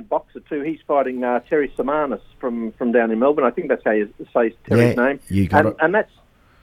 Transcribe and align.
boxer 0.00 0.40
too. 0.40 0.62
He's 0.62 0.80
fighting 0.86 1.22
uh, 1.22 1.40
Terry 1.40 1.68
Samanis 1.76 2.20
from, 2.40 2.72
from 2.72 2.92
down 2.92 3.10
in 3.10 3.18
Melbourne. 3.18 3.44
I 3.44 3.50
think 3.50 3.68
that's 3.68 3.84
how 3.84 3.92
you 3.92 4.12
say 4.34 4.54
Terry's 4.66 4.96
Yeah, 4.96 5.04
name. 5.04 5.20
you 5.28 5.48
got 5.48 5.66
and, 5.66 5.68
it. 5.68 5.76
and 5.80 5.94
that's 5.94 6.12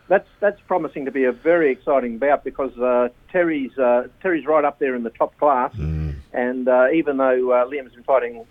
that's 0.08 0.28
that's 0.40 0.60
promising 0.62 1.06
to 1.06 1.12
be 1.12 1.26
a 1.26 1.32
very 1.32 1.72
exciting 1.72 2.18
bout 2.18 2.44
because 2.44 2.76
uh, 2.80 3.10
Terry's 3.32 3.78
uh, 3.78 4.08
Terry's 4.22 4.46
right 4.46 4.66
up 4.66 4.80
there 4.80 4.96
in 4.96 5.04
the 5.04 5.12
top 5.12 5.38
class. 5.38 5.74
Mm. 5.76 6.16
And 6.34 6.68
uh, 6.68 6.88
even 6.94 7.18
though 7.18 7.52
uh, 7.52 7.66
Liam's 7.66 7.94
been 7.94 8.04
fighting 8.04 8.46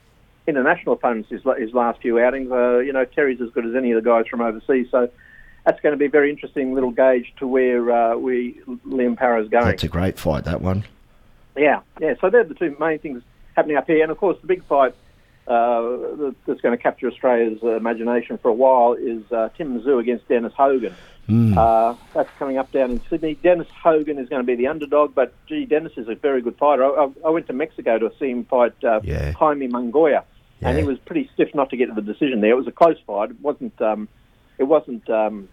international 0.47 0.95
opponents 0.95 1.29
his, 1.29 1.43
his 1.59 1.75
last 1.75 2.01
few 2.01 2.19
outings, 2.21 2.51
uh, 2.51 2.79
you 2.79 2.93
know 2.93 3.05
Terry's 3.05 3.41
as 3.41 3.51
good 3.51 3.67
as 3.67 3.75
any 3.75 3.91
of 3.91 4.03
the 4.03 4.09
guys 4.09 4.27
from 4.29 4.41
overseas. 4.41 4.87
So 4.91 5.11
that's 5.67 5.81
going 5.81 5.93
to 5.93 5.99
be 5.99 6.07
a 6.07 6.11
very 6.11 6.31
interesting 6.31 6.75
little 6.75 6.93
gauge 6.93 7.35
to 7.39 7.47
where 7.47 7.91
uh, 7.91 8.17
we 8.17 8.61
Liam 8.87 9.17
Paro's 9.19 9.49
going. 9.49 9.65
That's 9.67 9.85
a 9.85 9.89
great 9.89 10.19
fight, 10.19 10.45
that 10.45 10.61
one. 10.63 10.85
Yeah, 11.57 11.81
yeah. 12.01 12.15
So 12.21 12.31
they're 12.31 12.45
the 12.45 12.55
two 12.55 12.77
main 12.79 13.01
things 13.01 13.23
happening 13.59 13.77
up 13.77 13.87
here, 13.89 14.03
and 14.03 14.13
of 14.13 14.19
course 14.19 14.39
the 14.41 14.47
big 14.47 14.63
fight 14.67 14.95
uh, 15.49 16.31
that's 16.47 16.61
going 16.61 16.77
to 16.77 16.83
capture 16.83 17.09
Australia's 17.09 17.59
uh, 17.63 17.75
imagination 17.77 18.39
for 18.39 18.49
a 18.49 18.53
while 18.55 18.93
is 18.95 19.23
uh, 19.33 19.49
Tim 19.57 19.81
Tszyu 19.81 19.99
against 19.99 20.29
Dennis 20.29 20.53
Hogan. 20.57 20.95
Uh, 21.59 21.95
that's 22.15 22.31
coming 22.39 22.57
up 22.57 22.73
down 22.73 22.91
in 22.93 23.01
Sydney. 23.11 23.35
Dennis 23.35 23.67
Hogan 23.83 24.19
is 24.19 24.31
going 24.31 24.41
to 24.41 24.47
be 24.47 24.55
the 24.55 24.67
underdog, 24.69 25.15
but 25.15 25.35
gee, 25.47 25.67
Dennis 25.67 25.93
is 25.99 26.09
a 26.09 26.15
very 26.15 26.41
good 26.41 26.57
fighter. 26.57 26.85
I, 26.85 27.05
I, 27.05 27.09
I 27.27 27.31
went 27.31 27.47
to 27.49 27.53
Mexico 27.53 27.99
to 27.99 28.11
see 28.19 28.31
him 28.31 28.45
fight 28.45 28.73
uh, 28.83 29.01
Yeah. 29.03 29.33
Jaime 29.33 29.69
Munguia, 29.69 30.23
and 30.63 30.79
he 30.79 30.85
was 30.85 30.99
pretty 31.01 31.29
stiff 31.35 31.55
not 31.55 31.69
to 31.71 31.77
get 31.77 31.87
to 31.87 31.95
the 31.95 32.01
decision 32.13 32.41
there. 32.41 32.53
It 32.53 32.57
was 32.57 32.67
a 32.67 32.73
close 32.73 32.97
fight. 33.07 33.31
It 33.31 33.41
wasn't. 33.43 33.79
Um, 33.83 34.09
it 34.59 34.65
wasn't 34.65 35.09
um, 35.11 35.49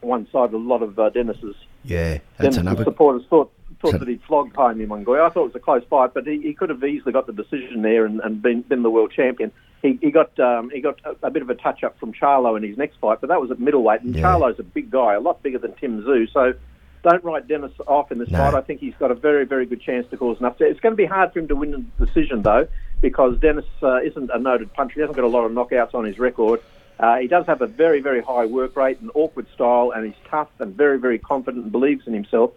one 0.00 0.26
sided. 0.32 0.54
A 0.54 0.58
lot 0.58 0.82
of 0.82 0.98
uh, 0.98 1.10
Dennis's 1.10 1.56
Yeah, 1.84 2.12
that's 2.14 2.22
Dennis's 2.38 2.58
another. 2.62 2.84
supporters 2.84 3.24
thought 3.28 3.52
thought 3.82 3.98
that 3.98 4.08
he'd 4.08 4.22
flogged 4.22 4.56
Jaime 4.56 4.86
Munguia. 4.86 5.20
I 5.26 5.28
thought 5.28 5.42
it 5.42 5.52
was 5.52 5.56
a 5.56 5.60
close 5.60 5.82
fight, 5.90 6.14
but 6.14 6.26
he, 6.26 6.40
he 6.40 6.54
could 6.54 6.70
have 6.70 6.82
easily 6.84 7.12
got 7.12 7.26
the 7.26 7.32
decision 7.32 7.82
there 7.82 8.06
and, 8.06 8.20
and 8.20 8.40
been, 8.40 8.62
been 8.62 8.82
the 8.82 8.90
world 8.90 9.12
champion. 9.12 9.52
He, 9.82 9.98
he 10.00 10.10
got 10.12 10.38
um, 10.38 10.70
he 10.70 10.80
got 10.80 11.00
a, 11.04 11.26
a 11.26 11.30
bit 11.30 11.42
of 11.42 11.50
a 11.50 11.56
touch 11.56 11.82
up 11.82 11.98
from 11.98 12.12
Charlo 12.12 12.56
in 12.56 12.62
his 12.62 12.78
next 12.78 12.96
fight, 13.00 13.18
but 13.20 13.26
that 13.28 13.40
was 13.40 13.50
at 13.50 13.58
middleweight, 13.58 14.02
and 14.02 14.14
Yeah. 14.14 14.22
Charlo's 14.22 14.58
a 14.60 14.62
big 14.62 14.90
guy, 14.90 15.14
a 15.14 15.20
lot 15.20 15.42
bigger 15.42 15.58
than 15.58 15.72
Tim 15.74 16.02
Tszyu. 16.02 16.32
So 16.32 16.54
don't 17.02 17.24
write 17.24 17.48
Dennis 17.48 17.72
off 17.88 18.12
in 18.12 18.18
this 18.18 18.30
No. 18.30 18.38
fight. 18.38 18.54
I 18.54 18.60
think 18.60 18.78
he's 18.80 18.94
got 19.00 19.10
a 19.10 19.14
very 19.16 19.44
very 19.44 19.66
good 19.66 19.80
chance 19.82 20.06
to 20.10 20.16
cause 20.16 20.38
an 20.38 20.46
upset. 20.46 20.68
It's 20.68 20.78
going 20.80 20.92
to 20.92 20.96
be 20.96 21.04
hard 21.06 21.32
for 21.32 21.40
him 21.40 21.48
to 21.48 21.56
win 21.56 21.72
the 21.98 22.06
decision 22.06 22.42
though, 22.42 22.68
because 23.00 23.36
Dennis 23.40 23.64
uh, 23.82 24.00
isn't 24.02 24.30
a 24.32 24.38
noted 24.38 24.72
puncher. 24.72 24.94
He 24.94 25.00
hasn't 25.00 25.16
got 25.16 25.24
a 25.24 25.28
lot 25.28 25.44
of 25.44 25.50
knockouts 25.50 25.94
on 25.94 26.04
his 26.04 26.16
record. 26.20 26.60
Uh, 27.00 27.16
he 27.16 27.26
does 27.26 27.44
have 27.46 27.60
a 27.60 27.66
very, 27.66 28.00
very 28.00 28.22
high 28.22 28.46
work 28.46 28.76
rate 28.76 29.00
and 29.00 29.10
awkward 29.14 29.46
style, 29.52 29.92
and 29.96 30.06
he's 30.06 30.14
tough 30.30 30.48
and 30.60 30.76
very, 30.76 31.00
very 31.00 31.18
confident 31.18 31.64
and 31.64 31.72
believes 31.72 32.06
in 32.06 32.12
himself. 32.14 32.52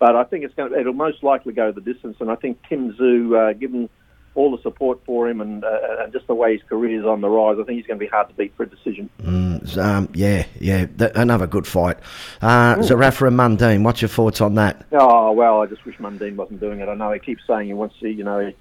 But 0.00 0.16
I 0.16 0.24
think 0.24 0.44
it's 0.44 0.54
going 0.54 0.72
to, 0.72 0.78
it'll 0.80 0.92
most 0.94 1.22
likely 1.22 1.52
go 1.52 1.70
the 1.70 1.80
distance, 1.82 2.16
and 2.20 2.30
I 2.30 2.34
think 2.34 2.58
Tim 2.68 2.92
Tszyu, 2.94 3.50
uh, 3.50 3.52
given 3.52 3.88
all 4.34 4.50
the 4.56 4.62
support 4.62 4.98
for 5.04 5.28
him 5.28 5.40
and, 5.40 5.62
uh, 5.62 5.68
and 6.00 6.12
just 6.12 6.26
the 6.26 6.34
way 6.34 6.52
his 6.54 6.62
career 6.68 6.98
is 7.00 7.04
on 7.04 7.20
the 7.20 7.28
rise, 7.28 7.58
I 7.60 7.64
think 7.64 7.76
he's 7.78 7.86
going 7.86 7.98
to 7.98 8.04
be 8.04 8.08
hard 8.08 8.28
to 8.28 8.34
beat 8.34 8.54
for 8.56 8.62
a 8.62 8.66
decision. 8.68 9.10
Mm, 9.22 9.76
um, 9.76 10.08
yeah, 10.14 10.46
yeah, 10.58 10.86
th- 10.86 11.10
another 11.16 11.46
good 11.46 11.66
fight. 11.66 11.98
Uh, 12.40 12.76
Zerafa 12.76 13.26
and 13.28 13.36
Mundine, 13.38 13.82
what's 13.84 14.00
your 14.00 14.08
thoughts 14.08 14.40
on 14.40 14.54
that? 14.54 14.86
Oh 14.92 15.32
well, 15.32 15.60
I 15.60 15.66
just 15.66 15.84
wish 15.84 15.96
Mundine 15.98 16.36
wasn't 16.36 16.60
doing 16.60 16.80
it. 16.80 16.88
I 16.88 16.94
know 16.94 17.12
he 17.12 17.18
keeps 17.18 17.42
saying 17.46 17.66
he 17.66 17.74
wants 17.74 17.96
to, 18.00 18.08
you 18.08 18.24
know, 18.24 18.52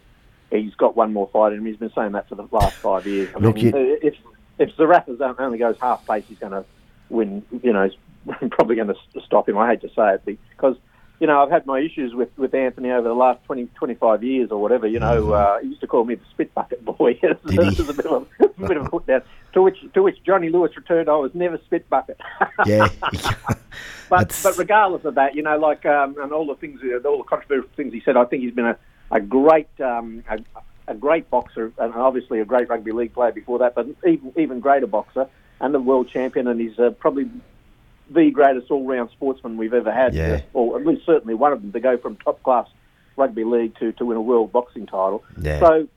he, 0.52 0.58
he's 0.60 0.76
got 0.76 0.98
one 0.98 1.14
more 1.14 1.30
fight 1.32 1.54
in 1.54 1.60
him. 1.60 1.66
He's 1.67 1.78
been 1.78 1.94
saying 1.95 2.12
that 2.14 2.28
for 2.28 2.36
the 2.36 2.48
last 2.52 2.76
five 2.76 3.08
years. 3.08 3.30
I 3.34 3.40
Look, 3.40 3.56
mean, 3.56 3.66
you- 3.67 4.00
if 4.02 4.16
if 4.58 4.76
Zerafa 4.76 5.36
only 5.40 5.58
goes 5.60 5.78
half 5.80 6.06
pace, 6.06 6.26
he's 6.28 6.40
going 6.40 6.52
to 6.52 6.66
win. 7.10 7.45
You 7.64 7.72
know, 7.72 7.88
he's 7.88 8.50
probably 8.52 8.76
going 8.76 8.90
to 8.90 8.95
stop 9.26 9.48
him. 9.48 9.58
I 9.58 9.70
hate 9.70 9.82
to 9.82 9.90
say 9.95 10.16
it 10.16 10.26
because. 10.26 10.76
You 11.20 11.28
know, 11.28 11.44
I've 11.44 11.52
had 11.52 11.66
my 11.66 11.80
issues 11.80 12.14
with, 12.14 12.30
with 12.38 12.53
Anthony 12.56 12.92
over 12.92 13.08
the 13.08 13.14
last 13.14 13.44
20, 13.45 13.66
25 13.75 14.23
years 14.23 14.52
or 14.52 14.62
whatever. 14.62 14.88
You 14.88 15.00
know, 15.00 15.34
uh, 15.34 15.59
he 15.59 15.67
used 15.67 15.81
to 15.81 15.88
call 15.88 16.06
me 16.06 16.16
the 16.16 16.23
spit 16.31 16.53
bucket 16.56 16.84
boy. 16.86 17.20
it 17.22 17.38
was 17.44 17.80
a 17.80 17.94
bit 17.94 18.06
of 18.06 18.28
a, 18.39 18.45
a 18.45 18.67
bit 18.67 18.78
of 18.78 18.86
a 18.86 18.89
put 18.89 19.06
down. 19.06 19.22
To 19.53 19.61
which, 19.61 19.78
to 19.94 20.02
which 20.03 20.23
Johnny 20.23 20.50
Lewis 20.50 20.76
returned, 20.78 21.09
I 21.09 21.16
was 21.17 21.34
never 21.34 21.58
spit 21.66 21.89
bucket. 21.89 22.20
Yeah, 22.66 22.88
But 24.09 24.30
That's- 24.30 24.44
but 24.44 24.58
regardless 24.58 25.05
of 25.05 25.16
that, 25.16 25.36
you 25.36 25.42
know, 25.44 25.58
like 25.58 25.86
um, 25.86 26.16
and 26.21 26.32
all 26.32 26.48
the 26.48 26.55
things, 26.55 26.82
all 27.05 27.17
the 27.17 27.23
controversial 27.23 27.70
things 27.76 27.94
he 27.94 28.02
said, 28.04 28.17
I 28.17 28.26
think 28.26 28.44
he's 28.44 28.54
been 28.54 28.65
a, 28.65 28.77
a 29.11 29.20
great 29.20 29.70
um, 29.80 30.23
a, 30.30 30.39
a 30.88 30.95
great 30.95 31.30
boxer 31.30 31.71
and 31.77 31.94
obviously 31.94 32.39
a 32.39 32.45
great 32.45 32.70
rugby 32.70 32.92
league 32.92 33.14
player 33.14 33.32
before 33.32 33.60
that, 33.60 33.76
but 33.76 33.88
even 34.08 34.33
even 34.38 34.60
greater 34.60 34.88
boxer 34.88 35.27
and 35.61 35.73
the 35.73 35.80
world 35.80 36.10
champion, 36.10 36.48
and 36.48 36.60
he's 36.60 36.77
uh, 36.80 36.89
probably 36.92 37.30
the 38.09 38.31
greatest 38.31 38.71
all-round 38.71 39.09
sportsman 39.11 39.58
we've 39.58 39.73
ever 39.73 39.92
had, 39.92 40.14
Yeah. 40.14 40.42
or 40.53 40.80
at 40.80 40.86
least 40.86 41.05
certainly 41.05 41.33
one 41.36 41.53
of 41.53 41.61
them 41.61 41.71
to 41.71 41.80
go 41.80 41.97
from 41.97 42.15
top-class 42.17 42.67
rugby 43.15 43.43
league 43.43 43.77
to, 43.80 43.92
to 43.93 44.05
win 44.05 44.17
a 44.17 44.21
world 44.21 44.52
boxing 44.52 44.86
title. 44.86 45.23
Yeah. 45.42 45.59
So 45.59 45.87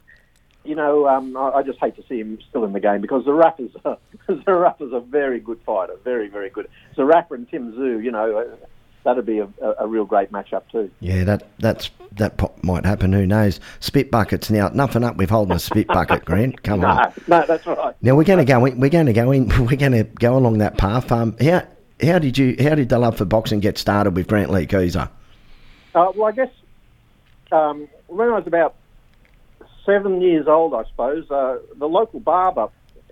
you 0.65 0.75
know, 0.75 1.09
um, 1.09 1.37
I, 1.37 1.51
I 1.51 1.63
just 1.63 1.79
hate 1.79 1.97
to 1.97 2.05
see 2.09 2.19
him 2.19 2.39
still 2.49 2.65
in 2.65 2.73
the 2.73 2.81
game 2.81 3.01
because 3.01 3.25
Zerafa's 3.25 3.75
a, 3.85 3.97
Zerafa's 4.33 4.93
a 4.93 5.01
very 5.01 5.41
good 5.41 5.61
fighter, 5.67 5.95
very, 6.05 6.29
very 6.29 6.51
good. 6.51 6.69
Zerafa 6.97 7.33
and 7.33 7.49
Tim 7.49 7.73
Tszyu, 7.73 8.03
you 8.03 8.11
know, 8.11 8.39
uh, 8.39 8.67
that'd 9.05 9.27
be 9.27 9.41
a, 9.41 9.49
a, 9.79 9.87
real 9.87 10.05
great 10.05 10.31
matchup 10.31 10.63
too. 10.71 10.91
yeah, 11.01 11.25
that 11.25 11.49
that's 11.59 11.91
that 12.13 12.41
might 12.63 12.85
happen. 12.85 13.13
Who 13.13 13.27
knows? 13.27 13.59
Spit 13.81 14.11
buckets 14.11 14.51
now. 14.51 14.69
Nothing 14.69 15.03
up 15.03 15.17
with 15.17 15.31
holding 15.31 15.57
a 15.57 15.59
spit 15.59 15.89
bucket, 15.89 16.25
Grant. 16.27 16.63
Come 16.63 16.85
on. 16.85 17.13
No, 17.27 17.41
no, 17.41 17.47
that's 17.47 17.67
right. 17.67 17.95
Now 18.03 18.15
we're 18.15 18.25
going 18.25 18.39
to 18.39 18.45
go. 18.45 18.61
We're 18.61 18.91
going 18.91 19.07
to 19.07 19.13
go 19.13 19.33
in. 19.33 19.49
We're 19.49 19.77
going 19.77 19.93
to 19.93 20.05
go 20.05 20.37
along 20.37 20.59
that 20.59 20.79
path. 20.79 21.11
Um, 21.11 21.37
how 21.41 21.67
how 22.03 22.19
did 22.19 22.37
you 22.39 22.57
how 22.61 22.75
did 22.75 22.89
the 22.89 22.99
love 22.99 23.17
for 23.17 23.25
boxing 23.25 23.61
get 23.61 23.79
started 23.79 24.17
with 24.17 24.27
Grantlee 24.29 24.67
Kieza? 24.67 25.09
Uh, 25.95 26.11
well, 26.17 26.25
I 26.27 26.33
guess 26.33 26.51
um, 27.51 27.89
when 28.09 28.29
I 28.29 28.33
was 28.39 28.47
about 28.47 28.75
seven 29.85 30.21
years 30.21 30.47
old, 30.47 30.75
I 30.75 30.85
suppose, 30.85 31.31
uh, 31.31 31.59
the 31.77 31.87
local 31.87 32.21
barber 32.21 32.69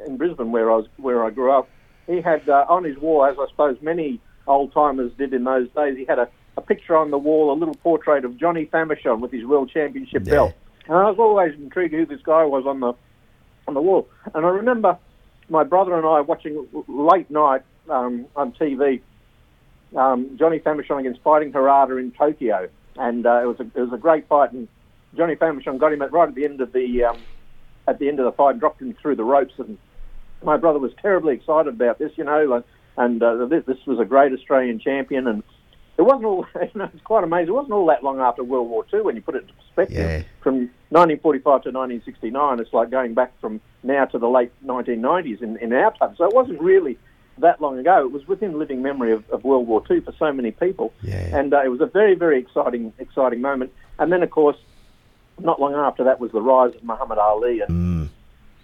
in 0.07 0.17
Brisbane, 0.17 0.51
where 0.53 0.71
I 0.71 0.77
was, 0.77 0.87
where 0.97 1.25
I 1.25 1.31
grew 1.31 1.51
up, 1.53 1.69
he 2.07 2.21
had 2.21 2.49
uh, 2.49 2.65
on 2.69 2.85
his 2.85 2.97
wall, 2.99 3.25
as 3.25 3.37
I 3.39 3.47
suppose 3.51 3.77
many 3.83 4.21
old 4.47 4.73
timers 4.73 5.13
did 5.19 5.35
in 5.35 5.45
those 5.45 5.69
days, 5.77 5.97
he 5.97 6.05
had 6.07 6.19
a, 6.19 6.29
a 6.57 6.61
picture 6.63 6.97
on 6.97 7.11
the 7.11 7.19
wall, 7.19 7.53
a 7.53 7.57
little 7.59 7.75
portrait 7.75 8.25
of 8.25 8.37
Johnny 8.39 8.67
Famechon 8.67 9.21
with 9.21 9.31
his 9.31 9.45
world 9.45 9.71
championship 9.71 10.27
Yeah. 10.27 10.33
belt. 10.35 10.55
And 10.87 10.97
I 10.97 11.09
was 11.11 11.19
always 11.19 11.55
intrigued 11.55 11.93
who 11.93 12.07
this 12.07 12.23
guy 12.23 12.45
was 12.45 12.65
on 12.67 12.81
the 12.81 12.95
on 13.69 13.75
the 13.75 13.81
wall. 13.83 14.09
And 14.35 14.45
I 14.47 14.49
remember 14.49 14.99
my 15.49 15.63
brother 15.63 15.95
and 15.97 16.07
I 16.07 16.21
watching 16.23 16.67
late 16.89 17.31
night 17.31 17.63
um, 17.91 18.27
on 18.37 18.53
TV 18.53 19.01
um, 19.97 20.37
Johnny 20.39 20.61
Famechon 20.61 21.01
against 21.01 21.21
Fighting 21.23 21.53
Harada 21.53 21.99
in 21.99 22.13
Tokyo, 22.13 22.69
and 22.97 23.27
uh, 23.27 23.43
it 23.43 23.47
was 23.47 23.61
a, 23.61 23.63
it 23.63 23.81
was 23.81 23.93
a 23.93 23.99
great 23.99 24.29
fight. 24.29 24.53
And 24.53 24.69
Johnny 25.17 25.37
Famechon 25.37 25.79
got 25.79 25.93
him 25.93 26.03
at 26.03 26.13
right 26.13 26.29
at 26.29 26.35
the 26.35 26.45
end 26.45 26.61
of 26.61 26.73
the 26.73 27.05
um, 27.05 27.19
at 27.89 27.99
the 27.99 28.09
end 28.09 28.21
of 28.21 28.25
the 28.25 28.33
fight, 28.33 28.53
and 28.53 28.61
dropped 28.61 28.81
him 28.81 28.95
through 29.01 29.17
the 29.17 29.25
ropes. 29.25 29.55
And 29.59 29.79
my 30.45 30.57
brother 30.57 30.79
was 30.79 30.93
terribly 31.03 31.35
excited 31.35 31.75
about 31.75 31.99
this, 31.99 32.13
you 32.17 32.25
know, 32.25 32.45
like, 32.45 32.65
and 32.97 33.23
uh, 33.23 33.47
this, 33.47 33.65
this 33.67 33.79
was 33.87 33.99
a 33.99 34.05
great 34.05 34.33
Australian 34.33 34.79
champion. 34.79 35.27
And 35.27 35.43
it 35.99 36.03
wasn't 36.03 36.25
all, 36.25 36.47
you 36.55 36.69
know, 36.75 36.89
it's 36.93 37.03
quite 37.03 37.25
amazing. 37.25 37.49
It 37.49 37.53
wasn't 37.53 37.73
all 37.73 37.87
that 37.87 38.05
long 38.05 38.21
after 38.21 38.45
World 38.45 38.69
War 38.69 38.87
II 38.93 39.03
when 39.03 39.17
you 39.17 39.23
put 39.23 39.35
it 39.35 39.43
into 39.43 39.55
perspective. 39.55 39.99
Yeah. 39.99 40.23
From 40.41 40.71
1945 40.91 41.43
to 41.43 41.71
1969, 41.71 42.61
it's 42.61 42.73
like 42.73 42.91
going 42.91 43.15
back 43.15 43.39
from 43.41 43.61
now 43.83 44.05
to 44.05 44.19
the 44.19 44.29
late 44.29 44.53
1990s 44.65 45.43
in, 45.43 45.57
in 45.57 45.73
our 45.73 45.93
time. 45.97 46.15
So 46.17 46.25
it 46.25 46.35
wasn't 46.35 46.61
really 46.61 46.97
that 47.41 47.61
long 47.61 47.79
ago. 47.79 48.05
It 48.07 48.13
was 48.13 48.27
within 48.29 48.59
living 48.59 48.83
memory 48.83 49.13
of, 49.13 49.29
of 49.31 49.45
World 49.45 49.67
War 49.67 49.83
II 49.91 50.01
for 50.01 50.13
so 50.19 50.33
many 50.33 50.51
people, 50.51 50.93
Yeah. 51.03 51.37
and 51.39 51.53
uh, 51.53 51.63
it 51.65 51.69
was 51.69 51.81
a 51.81 51.87
very, 51.87 52.15
very 52.15 52.39
exciting, 52.39 52.93
exciting 52.99 53.41
moment. 53.41 53.73
And 53.99 54.11
then, 54.13 54.23
of 54.23 54.31
course, 54.31 54.57
not 55.41 55.61
long 55.61 55.75
after 55.75 56.05
that 56.05 56.21
was 56.21 56.33
the 56.33 56.41
rise 56.43 56.75
of 56.75 56.83
Muhammad 56.85 57.19
Ali. 57.19 57.61
And 57.61 57.71
Mm, 57.71 58.09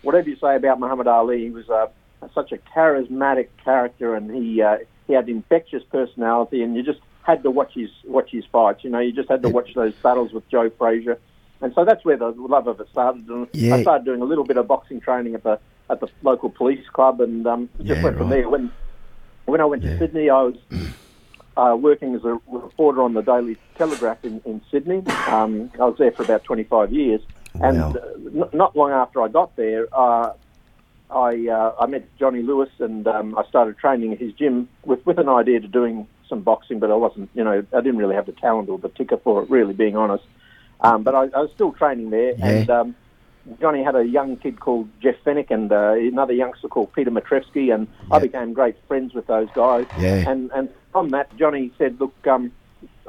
whatever 0.03 0.29
you 0.29 0.37
say 0.37 0.57
about 0.57 0.79
Muhammad 0.81 1.07
Ali, 1.07 1.45
he 1.45 1.51
was 1.51 1.69
uh, 1.71 1.87
such 2.35 2.53
a 2.53 2.59
charismatic 2.75 3.49
character, 3.65 4.15
and 4.15 4.31
he 4.35 4.63
uh, 4.63 4.79
he 5.07 5.13
had 5.13 5.29
infectious 5.29 5.83
personality, 5.91 6.63
and 6.63 6.77
you 6.77 6.83
just 6.83 7.01
had 7.23 7.43
to 7.43 7.51
watch 7.51 7.73
his 7.75 7.91
watch 8.07 8.31
his 8.31 8.45
fights. 8.47 8.85
You 8.85 8.91
know, 8.91 8.99
you 9.01 9.13
just 9.13 9.29
had 9.29 9.43
to 9.43 9.49
watch 9.49 9.75
those 9.75 9.95
battles 10.03 10.33
with 10.33 10.49
Joe 10.49 10.71
Frazier, 10.79 11.19
and 11.61 11.73
so 11.75 11.85
that's 11.85 12.05
where 12.05 12.17
the 12.17 12.31
love 12.37 12.67
of 12.67 12.81
it 12.81 12.89
started. 12.91 13.27
And 13.29 13.49
Yeah. 13.53 13.77
I 13.77 13.83
started 13.83 14.05
doing 14.05 14.21
a 14.23 14.25
little 14.25 14.45
bit 14.45 14.57
of 14.57 14.67
boxing 14.69 15.01
training 15.01 15.35
at 15.35 15.43
the 15.43 15.59
at 15.91 16.01
the 16.01 16.09
local 16.23 16.51
police 16.51 16.87
club, 16.93 17.21
and 17.21 17.47
um, 17.47 17.69
it 17.79 17.85
just 17.87 17.99
Yeah, 17.99 18.03
went 18.05 18.19
from 18.19 18.29
there. 18.31 18.49
When 18.49 18.73
when 19.47 19.61
I 19.61 19.65
went 19.65 19.83
Yeah. 19.85 19.93
to 19.93 19.99
Sydney, 19.99 20.31
I 20.31 20.43
was. 20.43 20.57
Uh, 21.59 21.75
working 21.75 22.15
as 22.15 22.23
a 22.23 22.39
reporter 22.49 23.01
on 23.01 23.15
the 23.15 23.23
Daily 23.23 23.57
Telegraph 23.79 24.23
in, 24.27 24.43
in 24.45 24.61
Sydney. 24.71 25.03
Um, 25.27 25.71
I 25.81 25.87
was 25.87 25.97
there 25.97 26.13
for 26.13 26.23
about 26.23 26.45
25 26.45 26.93
years. 26.93 27.23
And 27.63 27.79
Wow. 27.79 27.95
uh, 27.95 28.45
n- 28.45 28.51
not 28.53 28.77
long 28.77 28.91
after 28.91 29.23
I 29.23 29.29
got 29.29 29.57
there, 29.57 29.89
uh, 29.91 30.33
I 31.11 31.49
uh, 31.49 31.73
I 31.81 31.87
met 31.87 32.15
Johnny 32.19 32.43
Lewis 32.43 32.69
and 32.79 33.09
um, 33.09 33.39
I 33.39 33.45
started 33.49 33.79
training 33.79 34.13
at 34.13 34.19
his 34.19 34.35
gym 34.35 34.69
with, 34.85 35.01
with 35.07 35.17
an 35.19 35.31
idea 35.31 35.59
to 35.61 35.67
doing 35.67 36.07
some 36.29 36.43
boxing, 36.43 36.79
but 36.79 36.91
I 36.91 36.95
wasn't, 36.95 37.31
you 37.33 37.43
know, 37.43 37.65
I 37.73 37.81
didn't 37.81 37.97
really 37.97 38.17
have 38.17 38.27
the 38.27 38.33
talent 38.33 38.69
or 38.69 38.79
the 38.79 38.91
ticker 38.91 39.17
for 39.17 39.43
it, 39.43 39.49
really, 39.49 39.73
being 39.73 39.97
honest. 39.97 40.25
Um, 40.83 41.05
but 41.05 41.15
I, 41.15 41.23
I 41.35 41.41
was 41.41 41.51
still 41.55 41.73
training 41.73 42.11
there, 42.11 42.35
Yeah. 42.37 42.49
and 42.49 42.69
um, 42.69 42.97
Johnny 43.61 43.83
had 43.83 43.95
a 43.95 44.05
young 44.05 44.37
kid 44.37 44.61
called 44.61 44.89
Jeff 45.01 45.15
Fenech 45.25 45.51
and 45.51 45.71
uh, 45.71 45.93
another 45.93 46.33
youngster 46.33 46.69
called 46.69 46.93
Peter 46.93 47.11
Matrevsky, 47.11 47.73
and 47.73 47.87
I 48.11 48.19
became 48.19 48.53
great 48.53 48.77
friends 48.89 49.15
with 49.15 49.27
those 49.27 49.49
guys. 49.55 49.87
Yeah. 49.99 50.29
And 50.29 50.51
and 50.53 50.69
from 50.93 51.11
that, 51.11 51.35
Johnny 51.37 51.73
said, 51.79 52.01
"Look, 52.01 52.15
um, 52.27 52.51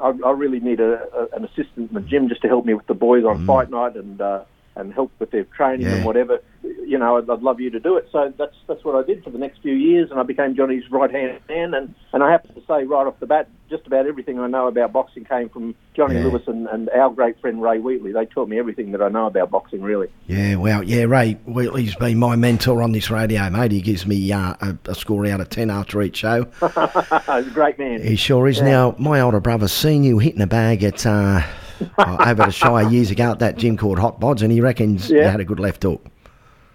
I, 0.00 0.12
I 0.24 0.30
really 0.30 0.60
need 0.60 0.80
a, 0.80 1.02
a, 1.12 1.36
an 1.36 1.44
assistant 1.44 1.88
in 1.90 1.94
the 1.94 2.00
gym 2.00 2.28
just 2.28 2.42
to 2.42 2.48
help 2.48 2.64
me 2.64 2.74
with 2.74 2.86
the 2.86 2.94
boys 2.94 3.24
Mm. 3.24 3.30
on 3.30 3.46
fight 3.46 3.70
night 3.70 3.96
and 3.96 4.20
uh, 4.20 4.44
and 4.78 4.92
help 4.94 5.12
with 5.18 5.30
their 5.30 5.44
training 5.44 5.86
Yeah. 5.86 5.96
and 5.96 6.04
whatever, 6.04 6.40
you 6.62 6.96
know, 6.98 7.18
I'd, 7.18 7.28
I'd 7.28 7.42
love 7.42 7.60
you 7.60 7.68
to 7.70 7.80
do 7.80 7.96
it. 7.96 8.08
So 8.10 8.32
that's 8.38 8.54
that's 8.66 8.84
what 8.84 8.94
I 8.94 9.06
did 9.06 9.22
for 9.22 9.30
the 9.30 9.38
next 9.38 9.60
few 9.60 9.74
years, 9.74 10.10
and 10.10 10.18
I 10.18 10.22
became 10.22 10.54
Johnny's 10.56 10.84
right 10.90 11.10
hand 11.10 11.38
man. 11.48 11.74
And, 11.74 11.94
and 12.12 12.22
I 12.22 12.30
have 12.32 12.42
to 12.44 12.60
say 12.66 12.84
right 12.84 13.06
off 13.06 13.18
the 13.20 13.26
bat, 13.26 13.48
just 13.68 13.86
about 13.86 14.06
everything 14.06 14.38
I 14.40 14.46
know 14.46 14.66
about 14.68 14.92
boxing 14.92 15.24
came 15.26 15.48
from 15.50 15.74
Johnny 15.94 16.14
Yeah. 16.14 16.24
Lewis 16.24 16.42
and, 16.46 16.66
and 16.68 16.88
our 16.90 17.10
great 17.10 17.38
friend 17.40 17.60
Ray 17.60 17.78
Wheatley. 17.80 18.12
They 18.12 18.24
taught 18.24 18.48
me 18.48 18.58
everything 18.58 18.92
that 18.92 19.02
I 19.02 19.08
know 19.08 19.26
about 19.26 19.50
boxing, 19.50 19.82
really. 19.82 20.08
Yeah, 20.26 20.54
well, 20.56 20.82
yeah, 20.82 21.04
Ray 21.04 21.34
Wheatley's 21.44 21.94
been 21.96 22.18
my 22.18 22.36
mentor 22.36 22.82
on 22.82 22.92
this 22.92 23.10
radio, 23.10 23.50
mate. 23.50 23.72
He 23.72 23.82
gives 23.82 24.06
me 24.06 24.32
uh, 24.32 24.54
a, 24.60 24.78
a 24.86 24.94
score 24.94 25.26
out 25.26 25.40
of 25.40 25.50
10 25.50 25.70
after 25.70 26.00
each 26.00 26.16
show. 26.16 26.44
He's 26.60 27.46
a 27.46 27.50
great 27.52 27.78
man. 27.78 28.02
He 28.02 28.16
sure 28.16 28.48
is. 28.48 28.62
Now, 28.62 28.94
my 28.98 29.20
older 29.20 29.40
brother's 29.40 29.72
seen 29.72 30.04
you 30.04 30.18
hitting 30.18 30.40
a 30.40 30.46
bag 30.46 30.82
at 30.84 31.04
uh, 31.04 31.42
over 31.98 32.44
the 32.44 32.50
Shire 32.50 32.88
years 32.88 33.10
ago 33.10 33.32
at 33.32 33.38
that 33.40 33.56
gym 33.56 33.76
called 33.76 33.98
Hot 33.98 34.20
Bods, 34.20 34.42
and 34.42 34.50
he 34.52 34.60
reckons 34.60 35.10
you 35.10 35.22
had 35.22 35.40
a 35.40 35.44
good 35.44 35.60
left 35.60 35.82
hook. 35.82 36.04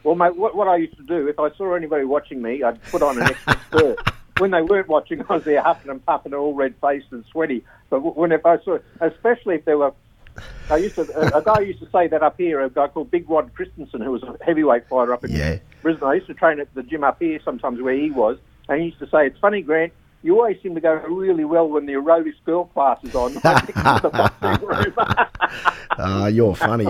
Well, 0.04 0.16
mate, 0.16 0.36
what, 0.36 0.56
what 0.56 0.68
I 0.68 0.76
used 0.78 0.98
to 0.98 1.04
do, 1.04 1.28
if 1.28 1.40
I 1.40 1.50
saw 1.56 1.76
anybody 1.76 2.04
watching 2.04 2.42
me, 2.42 2.62
I'd 2.62 2.82
put 2.84 3.02
on 3.02 3.18
an 3.18 3.24
extra 3.24 3.60
skirt. 3.68 3.98
When 4.40 4.52
they 4.52 4.62
weren't 4.62 4.88
watching, 4.90 5.22
I 5.30 5.36
was 5.36 5.44
there 5.44 5.62
huffing 5.62 5.92
and 5.92 6.06
puffing, 6.06 6.34
all 6.34 6.54
red-faced 6.54 7.06
and 7.12 7.24
sweaty. 7.32 7.64
But 7.90 8.18
when 8.18 8.32
if 8.32 8.46
I 8.46 8.58
saw, 8.64 8.80
especially 9.00 9.56
if 9.56 9.66
there 9.66 9.78
were, 9.78 9.94
I 10.70 10.78
used 10.78 10.96
to, 10.96 11.04
a, 11.36 11.38
a 11.38 11.42
guy 11.44 11.60
used 11.62 11.80
to 11.80 11.90
say 11.92 12.08
that 12.08 12.22
up 12.24 12.38
here, 12.38 12.60
a 12.62 12.70
guy 12.70 12.88
called 12.88 13.12
Big 13.12 13.30
Rod 13.30 13.54
Christensen, 13.54 14.02
who 14.02 14.12
was 14.12 14.24
a 14.24 14.36
heavyweight 14.44 14.88
fighter 14.90 15.14
up 15.14 15.24
in 15.24 15.32
Yeah. 15.32 15.60
Brisbane. 15.82 16.10
I 16.10 16.16
used 16.16 16.28
to 16.28 16.34
train 16.34 16.60
at 16.60 16.74
the 16.74 16.84
gym 16.84 17.04
up 17.04 17.20
here 17.22 17.40
sometimes 17.46 17.80
where 17.82 17.94
he 17.94 18.10
was, 18.12 18.38
and 18.68 18.80
he 18.80 18.88
used 18.88 19.00
to 19.00 19.08
say, 19.08 19.28
"It's 19.28 19.38
funny, 19.40 19.62
Grant." 19.62 19.94
You 20.24 20.36
always 20.40 20.62
seem 20.64 20.74
to 20.76 20.82
go 20.82 20.94
really 20.94 21.44
well 21.44 21.68
when 21.68 21.86
the 21.86 21.94
aerobics 21.94 22.36
girl 22.46 22.66
class 22.66 22.98
is 23.04 23.14
on. 23.14 23.34
Right 23.44 23.44
next 23.44 23.68
to 23.68 24.00
the 24.04 24.10
boxing 24.10 24.68
room. 24.68 24.94
Ah, 26.00 26.26
you're 26.26 26.56
funny. 26.56 26.88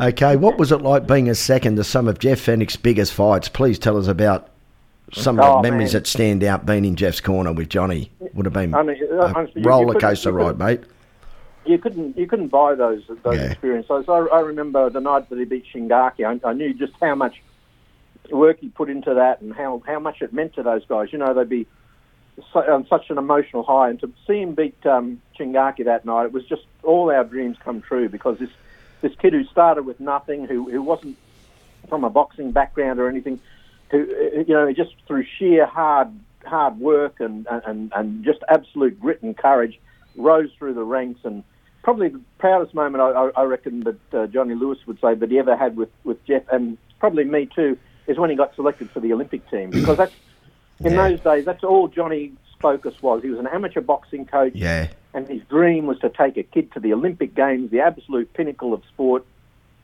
Okay, 0.00 0.36
what 0.36 0.58
was 0.58 0.70
it 0.70 0.76
like 0.80 1.08
being 1.08 1.28
a 1.28 1.34
second 1.34 1.74
to 1.76 1.82
some 1.82 2.06
of 2.06 2.20
Jeff 2.20 2.38
Fenech's 2.38 2.76
biggest 2.76 3.12
fights? 3.12 3.48
Please 3.48 3.80
tell 3.80 3.96
us 3.98 4.06
about 4.06 4.48
some 5.12 5.40
of 5.40 5.44
Oh, 5.44 5.56
the 5.56 5.62
memories 5.68 5.92
man. 5.92 6.02
that 6.02 6.06
stand 6.06 6.44
out 6.44 6.64
being 6.64 6.84
in 6.84 6.94
Jeff's 6.94 7.20
corner 7.20 7.52
with 7.52 7.68
Johnny. 7.68 8.12
Would 8.34 8.46
have 8.46 8.52
been 8.52 8.72
I 8.72 8.82
mean, 8.84 8.96
uh, 9.10 9.16
a 9.16 9.32
honestly, 9.34 9.62
roller 9.62 9.98
coaster 9.98 10.30
ride, 10.30 10.58
mate. 10.60 10.82
you 11.66 11.78
couldn't 11.78 12.16
you 12.16 12.28
couldn't 12.28 12.48
buy 12.48 12.76
those 12.76 13.02
those 13.24 13.36
Yeah. 13.36 13.50
experiences. 13.50 14.04
I, 14.08 14.12
I 14.12 14.40
remember 14.40 14.88
the 14.88 15.00
night 15.00 15.28
that 15.30 15.38
he 15.38 15.44
beat 15.44 15.64
Shingaki. 15.74 16.24
I, 16.24 16.48
I 16.48 16.52
knew 16.52 16.72
just 16.74 16.92
how 17.00 17.16
much 17.16 17.42
work 18.30 18.58
he 18.60 18.68
put 18.68 18.88
into 18.88 19.14
that 19.14 19.40
and 19.40 19.52
how, 19.52 19.82
how 19.84 19.98
much 19.98 20.22
it 20.22 20.32
meant 20.32 20.54
to 20.54 20.62
those 20.62 20.84
guys. 20.86 21.08
You 21.12 21.18
know, 21.18 21.34
they'd 21.34 21.48
be 21.48 21.66
so, 22.52 22.60
on 22.60 22.86
such 22.88 23.10
an 23.10 23.18
emotional 23.18 23.62
high, 23.62 23.90
and 23.90 24.00
to 24.00 24.12
see 24.26 24.40
him 24.40 24.54
beat 24.54 24.84
um, 24.86 25.20
Shingaki 25.38 25.84
that 25.84 26.04
night, 26.04 26.26
it 26.26 26.32
was 26.32 26.44
just 26.46 26.62
all 26.82 27.10
our 27.10 27.24
dreams 27.24 27.56
come 27.64 27.80
true 27.80 28.08
because 28.08 28.38
this 28.38 28.50
this 29.02 29.12
kid 29.20 29.32
who 29.32 29.44
started 29.44 29.84
with 29.84 30.00
nothing, 30.00 30.44
who 30.46 30.70
who 30.70 30.82
wasn't 30.82 31.16
from 31.88 32.04
a 32.04 32.10
boxing 32.10 32.52
background 32.52 32.98
or 32.98 33.08
anything, 33.08 33.40
who 33.90 34.02
uh, 34.02 34.40
you 34.46 34.54
know 34.54 34.72
just 34.72 34.94
through 35.06 35.24
sheer 35.38 35.66
hard 35.66 36.08
hard 36.44 36.78
work 36.78 37.20
and 37.20 37.46
and 37.66 37.92
and 37.94 38.24
just 38.24 38.40
absolute 38.48 38.98
grit 38.98 39.22
and 39.22 39.36
courage 39.36 39.78
rose 40.16 40.50
through 40.58 40.74
the 40.74 40.84
ranks. 40.84 41.20
And 41.24 41.44
probably 41.82 42.08
the 42.08 42.20
proudest 42.38 42.74
moment 42.74 43.02
I, 43.02 43.10
I- 43.10 43.42
I 43.42 43.42
reckon 43.44 43.80
that 43.80 44.14
uh, 44.18 44.26
Johnny 44.26 44.54
Lewis 44.54 44.78
would 44.86 44.98
say 45.00 45.14
that 45.14 45.30
he 45.30 45.38
ever 45.38 45.56
had 45.56 45.76
with, 45.76 45.90
with 46.04 46.24
Jeff 46.26 46.42
and 46.50 46.78
probably 46.98 47.24
me 47.24 47.48
too 47.54 47.78
is 48.06 48.18
when 48.18 48.30
he 48.30 48.36
got 48.36 48.54
selected 48.54 48.90
for 48.92 49.00
the 49.00 49.12
Olympic 49.12 49.48
team. 49.50 49.72
Because 49.72 49.96
that's 49.96 50.14
in 50.82 50.92
Yeah. 50.92 51.08
those 51.08 51.20
days 51.20 51.44
that's 51.44 51.64
all 51.64 51.88
Johnny's 51.88 52.32
focus 52.60 52.94
was. 53.02 53.22
He 53.22 53.28
was 53.30 53.38
an 53.38 53.46
amateur 53.46 53.80
boxing 53.80 54.24
coach 54.26 54.52
Yeah, 54.54 54.88
and 55.12 55.28
his 55.28 55.42
dream 55.50 55.86
was 55.86 55.98
to 56.00 56.08
take 56.08 56.36
a 56.36 56.42
kid 56.42 56.72
to 56.72 56.80
the 56.80 56.92
Olympic 56.92 57.34
Games, 57.34 57.70
the 57.70 57.80
absolute 57.80 58.32
pinnacle 58.32 58.72
of 58.72 58.82
sport. 58.92 59.24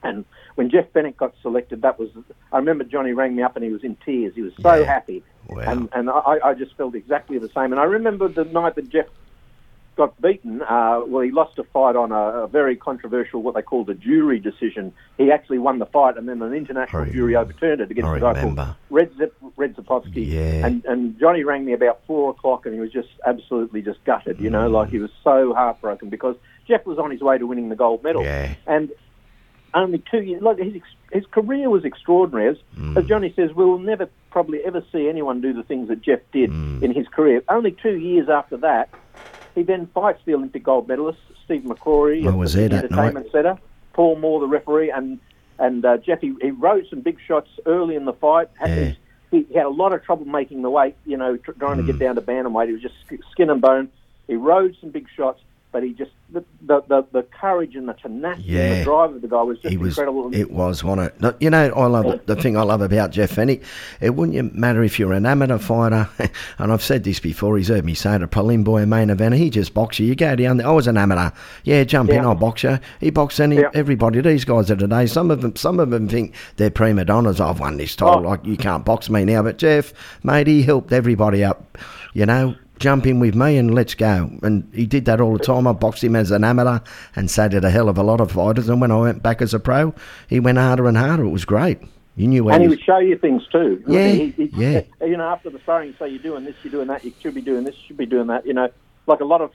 And 0.03 0.25
when 0.55 0.71
Jeff 0.71 0.91
Fenech 0.93 1.15
got 1.17 1.33
selected, 1.43 1.83
that 1.83 1.99
was 1.99 2.09
I 2.51 2.57
remember 2.57 2.83
Johnny 2.83 3.13
rang 3.13 3.35
me 3.35 3.43
up 3.43 3.55
and 3.55 3.63
he 3.63 3.71
was 3.71 3.83
in 3.83 3.95
tears. 4.03 4.33
He 4.35 4.41
was 4.41 4.53
so 4.59 4.75
Yeah. 4.75 4.85
happy, 4.85 5.23
Wow. 5.47 5.61
and 5.67 5.89
and 5.93 6.09
I, 6.09 6.39
I 6.43 6.53
just 6.55 6.75
felt 6.75 6.95
exactly 6.95 7.37
the 7.37 7.49
same. 7.49 7.71
And 7.71 7.79
I 7.79 7.83
remember 7.83 8.27
the 8.27 8.45
night 8.45 8.75
that 8.75 8.89
Jeff 8.89 9.05
got 9.95 10.19
beaten. 10.21 10.61
Uh, 10.61 11.01
well, 11.05 11.21
he 11.23 11.31
lost 11.31 11.59
a 11.59 11.63
fight 11.65 11.95
on 11.95 12.11
a, 12.11 12.43
a 12.43 12.47
very 12.47 12.75
controversial, 12.75 13.41
what 13.43 13.55
they 13.55 13.61
called 13.61 13.89
a 13.89 13.93
jury 13.93 14.39
decision. 14.39 14.93
He 15.17 15.31
actually 15.31 15.59
won 15.59 15.79
the 15.79 15.85
fight, 15.85 16.17
and 16.17 16.27
then 16.29 16.41
an 16.41 16.53
international 16.53 17.03
I 17.03 17.09
jury 17.09 17.35
overturned 17.35 17.81
it 17.81 17.91
against 17.91 18.07
I 18.09 18.17
a 18.17 18.19
guy 18.19 18.31
remember. 18.33 18.63
called 18.63 18.75
Red 18.89 19.11
Zip, 19.17 19.35
Redzepovski. 19.57 20.27
Yeah. 20.31 20.65
And 20.65 20.85
and 20.85 21.19
Johnny 21.19 21.43
rang 21.43 21.65
me 21.65 21.73
about 21.73 21.99
four 22.07 22.31
o'clock, 22.31 22.65
and 22.65 22.73
he 22.73 22.79
was 22.79 22.91
just 22.91 23.09
absolutely 23.25 23.81
just 23.81 24.03
gutted. 24.05 24.39
You 24.39 24.49
know, 24.49 24.69
like 24.69 24.89
he 24.89 24.99
was 24.99 25.11
so 25.23 25.53
heartbroken 25.53 26.09
because 26.09 26.35
Jeff 26.67 26.85
was 26.85 26.97
on 26.97 27.11
his 27.11 27.21
way 27.21 27.37
to 27.37 27.45
winning 27.45 27.69
the 27.69 27.75
gold 27.75 28.03
medal, 28.03 28.23
Yeah. 28.23 28.53
and 28.67 28.89
only 29.73 30.03
two 30.11 30.21
years. 30.21 30.41
Like 30.41 30.57
his 30.57 30.81
his 31.11 31.25
career 31.31 31.69
was 31.69 31.83
extraordinary. 31.85 32.49
As, 32.49 32.57
Mm. 32.79 32.97
as 32.97 33.05
Johnny 33.05 33.33
says, 33.35 33.53
we'll 33.53 33.77
never 33.79 34.07
probably 34.31 34.59
ever 34.65 34.81
see 34.93 35.09
anyone 35.09 35.41
do 35.41 35.51
the 35.53 35.63
things 35.63 35.89
that 35.89 36.01
Jeff 36.01 36.19
did 36.31 36.49
Mm. 36.49 36.81
in 36.83 36.93
his 36.93 37.07
career. 37.09 37.41
Only 37.49 37.71
two 37.71 37.97
years 37.97 38.29
after 38.29 38.55
that, 38.57 38.89
he 39.55 39.63
then 39.63 39.87
fights 39.93 40.21
the 40.25 40.33
Olympic 40.33 40.63
gold 40.63 40.87
medalist 40.87 41.19
Steve 41.45 41.61
McCrory 41.63 42.25
at 42.25 42.33
was 42.37 42.53
the 42.53 42.63
Entertainment 42.63 43.31
Centre. 43.31 43.57
Paul 43.93 44.17
Moore, 44.17 44.39
the 44.39 44.47
referee, 44.47 44.89
and 44.91 45.19
and 45.59 45.85
uh, 45.85 45.97
Jeff. 45.97 46.21
He, 46.21 46.33
he 46.41 46.51
rode 46.51 46.87
some 46.89 47.01
big 47.01 47.17
shots 47.27 47.49
early 47.65 47.95
in 47.95 48.05
the 48.05 48.13
fight. 48.13 48.49
Had 48.55 48.69
Yeah. 48.69 48.75
his- 48.75 48.95
he, 49.31 49.43
he 49.43 49.53
had 49.53 49.65
a 49.65 49.69
lot 49.69 49.93
of 49.93 50.03
trouble 50.03 50.25
making 50.25 50.61
the 50.61 50.69
weight. 50.69 50.95
You 51.05 51.15
know, 51.15 51.37
tr- 51.37 51.51
trying 51.53 51.77
to 51.77 51.83
get 51.83 51.95
Mm. 51.95 51.99
down 51.99 52.15
to 52.15 52.21
bantamweight. 52.21 52.67
He 52.67 52.73
was 52.73 52.81
just 52.81 52.95
skin 53.31 53.49
and 53.49 53.61
bone. 53.61 53.89
He 54.27 54.35
rode 54.35 54.75
some 54.81 54.89
big 54.89 55.07
shots. 55.15 55.41
But 55.71 55.83
he 55.83 55.93
just 55.93 56.11
the 56.31 56.43
the, 56.61 56.81
the, 56.87 57.05
the 57.11 57.23
courage 57.23 57.75
and 57.75 57.87
the 57.87 57.93
tenacity 57.93 58.59
and 58.59 58.81
the 58.81 58.83
drive 58.83 59.15
of 59.15 59.21
the 59.21 59.27
guy 59.27 59.41
was 59.41 59.59
just 59.59 59.77
was. 59.77 59.89
incredible. 59.97 60.33
It 60.33 60.51
was, 60.51 60.83
wasn't 60.83 61.13
it? 61.23 61.35
You 61.39 61.49
know, 61.49 61.71
I 61.71 61.85
love 61.87 62.05
it. 62.07 62.27
The 62.27 62.35
thing 62.35 62.57
I 62.57 62.63
love 62.63 62.81
about 62.81 63.11
Jeff 63.11 63.31
Fenech, 63.35 63.63
it 64.01 64.11
wouldn't 64.11 64.53
matter 64.55 64.83
if 64.83 64.99
you're 64.99 65.13
an 65.13 65.25
amateur 65.25 65.57
fighter, 65.57 66.09
and 66.57 66.71
I've 66.71 66.83
said 66.83 67.03
this 67.03 67.19
before. 67.19 67.57
He's 67.57 67.69
heard 67.69 67.85
me 67.85 67.93
say 67.93 68.15
it. 68.15 68.21
A 68.23 68.27
prelim 68.27 68.63
boy, 68.63 68.83
a 68.83 68.85
main 68.85 69.09
event, 69.09 69.35
he 69.35 69.49
just 69.49 69.73
box 69.73 69.97
you. 69.99 70.07
You 70.07 70.15
go 70.15 70.35
down 70.35 70.57
there. 70.57 70.67
I 70.67 70.71
was 70.71 70.87
an 70.87 70.97
amateur. 70.97 71.31
Yeah, 71.63 71.83
jump 71.83 72.09
in. 72.09 72.19
I'll 72.19 72.35
box 72.35 72.63
you. 72.63 72.79
He 72.99 73.09
boxed 73.09 73.39
any 73.39 73.57
Yeah. 73.57 73.69
everybody. 73.73 74.21
These 74.21 74.45
guys 74.45 74.69
of 74.69 74.79
today, 74.79 75.05
some 75.05 75.31
of 75.31 75.41
them, 75.41 75.55
some 75.55 75.79
of 75.79 75.89
them 75.89 76.07
think 76.07 76.35
they're 76.57 76.69
prima 76.69 77.05
donnas. 77.05 77.39
I've 77.39 77.59
won 77.59 77.77
this 77.77 77.95
title. 77.95 78.25
Oh. 78.25 78.29
Like 78.29 78.45
you 78.45 78.57
can't 78.57 78.83
box 78.85 79.09
me 79.09 79.25
now. 79.25 79.41
But 79.43 79.57
Jeff, 79.57 79.93
mate, 80.23 80.47
he 80.47 80.63
helped 80.63 80.91
everybody 80.91 81.43
up. 81.43 81.77
You 82.13 82.25
know. 82.25 82.55
Jump 82.81 83.05
in 83.05 83.19
with 83.19 83.35
me 83.35 83.57
and 83.57 83.75
let's 83.75 83.93
go. 83.93 84.29
And 84.41 84.67
he 84.73 84.87
did 84.87 85.05
that 85.05 85.21
all 85.21 85.33
the 85.37 85.43
time. 85.43 85.67
I 85.67 85.73
boxed 85.73 86.03
him 86.03 86.15
as 86.15 86.31
an 86.31 86.43
amateur 86.43 86.79
and 87.15 87.29
so 87.29 87.47
did 87.47 87.63
a 87.63 87.69
hell 87.69 87.89
of 87.89 87.97
a 87.99 88.03
lot 88.03 88.19
of 88.19 88.31
fighters. 88.31 88.67
And 88.69 88.81
when 88.81 88.89
I 88.89 88.97
went 88.97 89.21
back 89.21 89.41
as 89.41 89.53
a 89.53 89.59
pro, 89.59 89.93
he 90.27 90.39
went 90.39 90.57
harder 90.57 90.87
and 90.87 90.97
harder. 90.97 91.23
It 91.25 91.29
was 91.29 91.45
great. 91.45 91.77
You 92.15 92.27
knew 92.27 92.43
where 92.43 92.55
and 92.55 92.63
he 92.63 92.67
he 92.67 92.69
would 92.75 92.83
show 92.83 92.97
you 92.97 93.17
things 93.17 93.43
too. 93.51 93.83
Yeah, 93.87 94.07
He- 94.07 94.29
he- 94.31 94.51
yeah. 94.55 94.81
You 94.99 95.15
know, 95.15 95.29
after 95.29 95.49
the 95.51 95.59
sparring, 95.59 95.93
say 95.99 96.09
you're 96.09 96.19
doing 96.23 96.43
this, 96.43 96.55
you're 96.63 96.71
doing 96.71 96.87
that, 96.87 97.05
you 97.05 97.13
should 97.21 97.35
be 97.35 97.41
doing 97.41 97.63
this, 97.63 97.75
you 97.77 97.81
should 97.87 97.97
be 97.97 98.05
doing 98.07 98.27
that. 98.27 98.45
You 98.47 98.53
know, 98.53 98.69
like 99.05 99.19
a 99.21 99.25
lot 99.25 99.41
of 99.41 99.51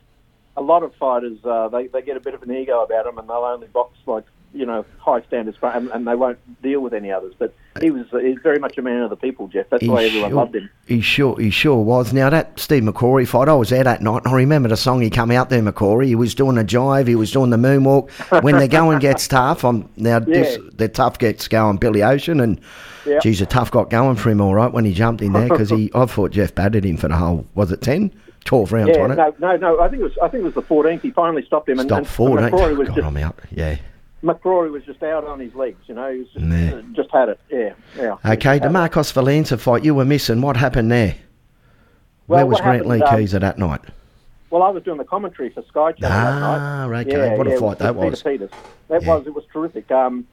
a 0.56 0.62
lot 0.62 0.82
of 0.82 0.94
fighters, 0.94 1.38
uh, 1.44 1.68
they 1.68 1.88
they 1.88 2.00
get 2.02 2.16
a 2.16 2.20
bit 2.20 2.32
of 2.34 2.42
an 2.42 2.50
ego 2.50 2.80
about 2.82 3.04
them, 3.04 3.18
and 3.18 3.28
they'll 3.28 3.36
only 3.38 3.66
box 3.66 3.98
like 4.06 4.24
you 4.56 4.66
know 4.66 4.84
high 4.98 5.22
standards, 5.22 5.56
for, 5.58 5.68
and, 5.68 5.88
and 5.90 6.06
they 6.06 6.14
won't 6.14 6.38
deal 6.62 6.80
with 6.80 6.92
any 6.94 7.10
others. 7.12 7.34
But 7.38 7.54
he 7.80 7.90
was 7.90 8.06
he's 8.10 8.38
very 8.42 8.58
much 8.58 8.78
a 8.78 8.82
man 8.82 9.02
of 9.02 9.10
the 9.10 9.16
people, 9.16 9.48
Jeff. 9.48 9.66
That's 9.70 9.82
He 9.82 9.88
why 9.88 10.04
everyone 10.04 10.30
sure- 10.30 10.36
loved 10.38 10.56
him. 10.56 10.70
He 10.86 11.00
sure, 11.00 11.38
he 11.38 11.50
sure 11.50 11.82
was. 11.82 12.12
Now 12.12 12.30
that 12.30 12.58
Steve 12.58 12.82
McCrory 12.82 13.26
fight, 13.28 13.48
I 13.48 13.54
was 13.54 13.70
there 13.70 13.84
that 13.84 14.02
night, 14.02 14.22
and 14.25 14.32
I 14.32 14.36
remember 14.36 14.68
the 14.68 14.76
song 14.76 15.00
he 15.02 15.10
come 15.10 15.30
out 15.30 15.50
there, 15.50 15.62
McCrory. 15.62 16.06
He 16.06 16.14
was 16.14 16.34
doing 16.34 16.58
a 16.58 16.64
jive, 16.64 17.06
he 17.08 17.14
was 17.14 17.30
doing 17.30 17.50
the 17.50 17.56
moonwalk. 17.56 18.10
When 18.42 18.58
the 18.58 18.68
going 18.68 18.98
gets 18.98 19.28
tough, 19.28 19.64
I'm 19.64 19.88
now 19.96 20.18
this, 20.20 20.58
the 20.75 20.88
tough 20.88 21.18
gets 21.18 21.48
going. 21.48 21.76
Billy 21.76 22.02
Ocean, 22.02 22.40
and 22.40 22.60
Yeah. 23.04 23.18
geez, 23.20 23.38
the 23.40 23.46
tough 23.46 23.70
got 23.70 23.90
going 23.90 24.16
for 24.16 24.30
him 24.30 24.40
all 24.40 24.54
right 24.54 24.72
when 24.72 24.84
he 24.84 24.92
jumped 24.92 25.22
in 25.22 25.32
there 25.32 25.48
because 25.48 25.70
he, 25.70 25.90
I 25.94 26.06
thought 26.06 26.30
Jeff 26.32 26.54
battered 26.54 26.84
him 26.84 26.96
for 26.96 27.08
the 27.08 27.16
whole. 27.16 27.46
Was 27.54 27.70
it 27.72 27.80
ten? 27.82 28.12
Twelve 28.44 28.70
rounds, 28.72 28.90
Yeah, 28.94 29.00
wasn't 29.08 29.18
it? 29.18 29.40
no, 29.40 29.56
no, 29.56 29.56
no. 29.56 29.80
I 29.80 29.88
think 29.88 30.00
it 30.00 30.04
was 30.04 30.16
I 30.22 30.28
think 30.28 30.42
it 30.42 30.44
was 30.44 30.54
the 30.54 30.62
14th. 30.62 31.00
He 31.00 31.10
finally 31.10 31.44
stopped 31.44 31.68
him, 31.68 31.80
and, 31.80 31.88
Stop 31.88 31.98
and 31.98 32.06
four, 32.06 32.38
don't 32.38 32.52
McCrory 32.52 32.76
was 32.76 32.88
God, 32.90 33.12
just. 33.16 33.34
Yeah. 33.50 33.76
McCrory 34.23 34.70
was 34.70 34.82
just 34.85 35.02
out 35.02 35.25
on 35.25 35.38
his 35.40 35.54
legs. 35.54 35.78
You 35.87 35.94
know, 35.94 36.11
he 36.12 36.18
was 36.20 36.28
just, 36.28 36.44
Yeah. 36.44 36.75
uh, 36.76 36.82
just 36.92 37.11
had 37.12 37.28
it. 37.28 37.40
Yeah, 37.50 37.73
yeah. 37.96 38.32
Okay, 38.32 38.58
the 38.58 38.70
Marcos 38.70 39.12
Villasana 39.12 39.58
fight 39.58 39.85
you 39.85 39.94
were 39.94 40.04
missing. 40.04 40.40
What 40.40 40.56
happened 40.56 40.90
there? 40.90 41.14
Well, 42.26 42.38
Where 42.38 42.46
was 42.46 42.61
Grantlee 42.61 43.02
um, 43.02 43.35
at 43.37 43.40
that 43.42 43.58
night? 43.58 43.80
Well, 44.50 44.62
I 44.62 44.70
was 44.70 44.82
doing 44.82 44.99
the 44.99 45.04
commentary 45.04 45.50
for 45.50 45.62
Sky 45.62 45.92
Channel 45.92 46.16
that 46.16 46.40
night. 46.40 46.58
Ah, 46.61 46.85
okay. 47.00 47.11
Yeah, 47.11 47.37
what 47.37 47.46
a 47.46 47.58
fight 47.58 47.78
that 47.78 47.94
was. 47.94 48.23
Peter 48.23 48.46
Peters. 48.49 48.50
That 48.88 49.04
was 49.04 49.26
it 49.26 49.35
was 49.35 49.44
terrific. 49.52 49.90
Um, 49.90 50.26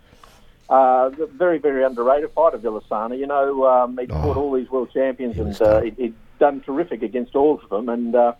uh, 0.70 1.10
very 1.10 1.58
very 1.58 1.84
underrated 1.84 2.32
fighter 2.32 2.58
Villasana. 2.58 3.18
You 3.18 3.28
know, 3.28 3.66
um, 3.68 3.98
he'd 3.98 4.12
Oh. 4.12 4.22
fought 4.22 4.38
all 4.38 4.54
these 4.54 4.70
world 4.72 4.90
champions 4.94 5.36
He 5.36 5.42
and 5.42 5.62
uh, 5.62 5.82
he'd, 5.82 5.96
he'd 5.98 6.14
done 6.40 6.62
terrific 6.62 7.04
against 7.04 7.36
all 7.36 7.60
of 7.62 7.70
them. 7.70 7.90
And 7.90 8.16
uh, 8.16 8.34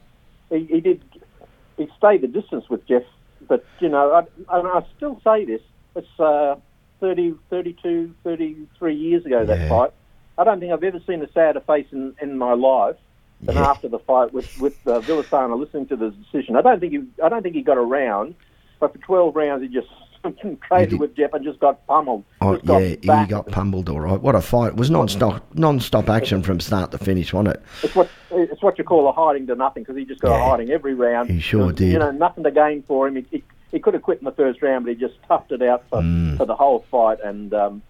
he, 0.50 0.66
he 0.66 0.80
did. 0.80 1.04
He 1.78 1.88
stayed 1.98 2.22
the 2.22 2.28
distance 2.28 2.70
with 2.70 2.86
Jeff, 2.88 3.04
but 3.48 3.66
you 3.80 3.90
know, 3.90 4.12
I, 4.12 4.58
and 4.58 4.68
I 4.68 4.86
still 4.98 5.20
say 5.24 5.46
this. 5.46 5.62
It's 5.96 6.20
uh, 6.20 6.56
30, 7.00 7.36
32, 7.50 8.16
33 8.24 8.96
years 8.96 9.26
ago 9.26 9.46
that 9.46 9.60
Yeah. 9.60 9.70
fight. 9.70 9.92
I 10.38 10.44
don't 10.44 10.60
think 10.60 10.72
I've 10.74 10.84
ever 10.84 11.00
seen 11.06 11.22
a 11.22 11.32
sadder 11.32 11.60
face 11.62 11.86
in, 11.92 12.16
in 12.22 12.38
my 12.38 12.54
life 12.54 12.96
than 13.46 13.56
Yeah. 13.56 13.66
after 13.70 13.88
the 13.90 14.00
fight 14.00 14.34
with 14.34 14.46
with 14.58 14.74
uh, 14.88 15.02
Villasana 15.02 15.60
listening 15.60 15.88
to 15.88 15.96
the 15.96 16.10
decision. 16.12 16.56
I 16.56 16.62
don't 16.62 16.80
think 16.80 16.94
he 16.94 17.04
I 17.24 17.30
don't 17.30 17.44
think 17.44 17.56
he 17.56 17.62
got 17.62 17.78
around, 17.78 18.36
but 18.80 18.94
for 18.94 19.00
twelve 19.00 19.36
rounds 19.36 19.62
he 19.64 19.70
just 19.70 19.88
traded 20.68 20.90
did. 20.92 21.00
with 21.00 21.16
Jeff 21.16 21.34
and 21.34 21.44
just 21.44 21.60
got 21.60 21.86
pummeled. 21.88 22.24
Oh, 22.42 22.56
Just 22.56 22.66
got 22.66 23.04
yeah, 23.04 23.26
he 23.26 23.30
got 23.30 23.48
pummeled 23.48 23.90
all 23.90 24.00
right. 24.00 24.20
What 24.22 24.36
a 24.36 24.42
fight. 24.42 24.70
It 24.70 24.76
was 24.78 24.90
non-stop, 24.90 25.44
non-stop 25.56 26.10
action 26.10 26.42
from 26.44 26.60
start 26.60 26.92
to 26.92 26.98
finish, 26.98 27.34
wasn't 27.34 27.56
it? 27.56 27.64
It's 27.84 27.96
what 27.96 28.10
it's 28.32 28.62
what 28.64 28.78
you 28.78 28.84
call 28.84 29.08
a 29.08 29.12
hiding 29.12 29.48
to 29.48 29.56
nothing 29.56 29.84
because 29.84 29.98
he 29.98 30.06
just 30.06 30.22
got 30.22 30.32
Yeah. 30.38 30.46
a 30.46 30.50
hiding 30.50 30.70
every 30.72 30.94
round. 30.94 31.30
He 31.30 31.40
sure 31.40 31.68
was, 31.68 31.76
did. 31.76 31.92
You 31.94 32.00
know, 32.00 32.12
nothing 32.12 32.44
to 32.46 32.52
gain 32.52 32.84
for 32.88 33.08
him. 33.08 33.16
He, 33.18 33.26
he, 33.32 33.44
he 33.72 33.80
could 33.80 33.94
have 33.96 34.04
quit 34.04 34.20
in 34.20 34.26
the 34.26 34.32
first 34.32 34.62
round, 34.62 34.86
but 34.86 34.94
he 34.94 35.00
just 35.00 35.16
toughed 35.30 35.52
it 35.52 35.62
out 35.62 35.84
for, 35.90 36.00
Mm. 36.02 36.38
for 36.38 36.46
the 36.46 36.56
whole 36.56 36.86
fight, 36.92 37.18
and 37.24 37.54
um, 37.54 37.82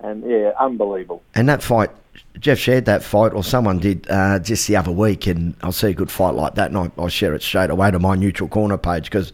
and 0.00 0.28
yeah, 0.28 0.52
unbelievable. 0.58 1.22
And 1.34 1.48
that 1.48 1.62
fight, 1.62 1.90
Jeff 2.38 2.58
shared 2.58 2.84
that 2.86 3.02
fight, 3.02 3.32
or 3.32 3.42
someone 3.42 3.78
did 3.78 4.06
uh, 4.10 4.38
just 4.38 4.66
the 4.68 4.76
other 4.76 4.90
week, 4.90 5.26
and 5.26 5.54
I'll 5.62 5.72
see 5.72 5.88
a 5.88 5.94
good 5.94 6.10
fight 6.10 6.34
like 6.34 6.54
that, 6.54 6.70
and 6.70 6.78
I, 6.78 7.02
I 7.02 7.08
share 7.08 7.34
it 7.34 7.42
straight 7.42 7.70
away 7.70 7.90
to 7.90 7.98
my 7.98 8.14
neutral 8.14 8.48
corner 8.48 8.76
page 8.76 9.04
because, 9.04 9.32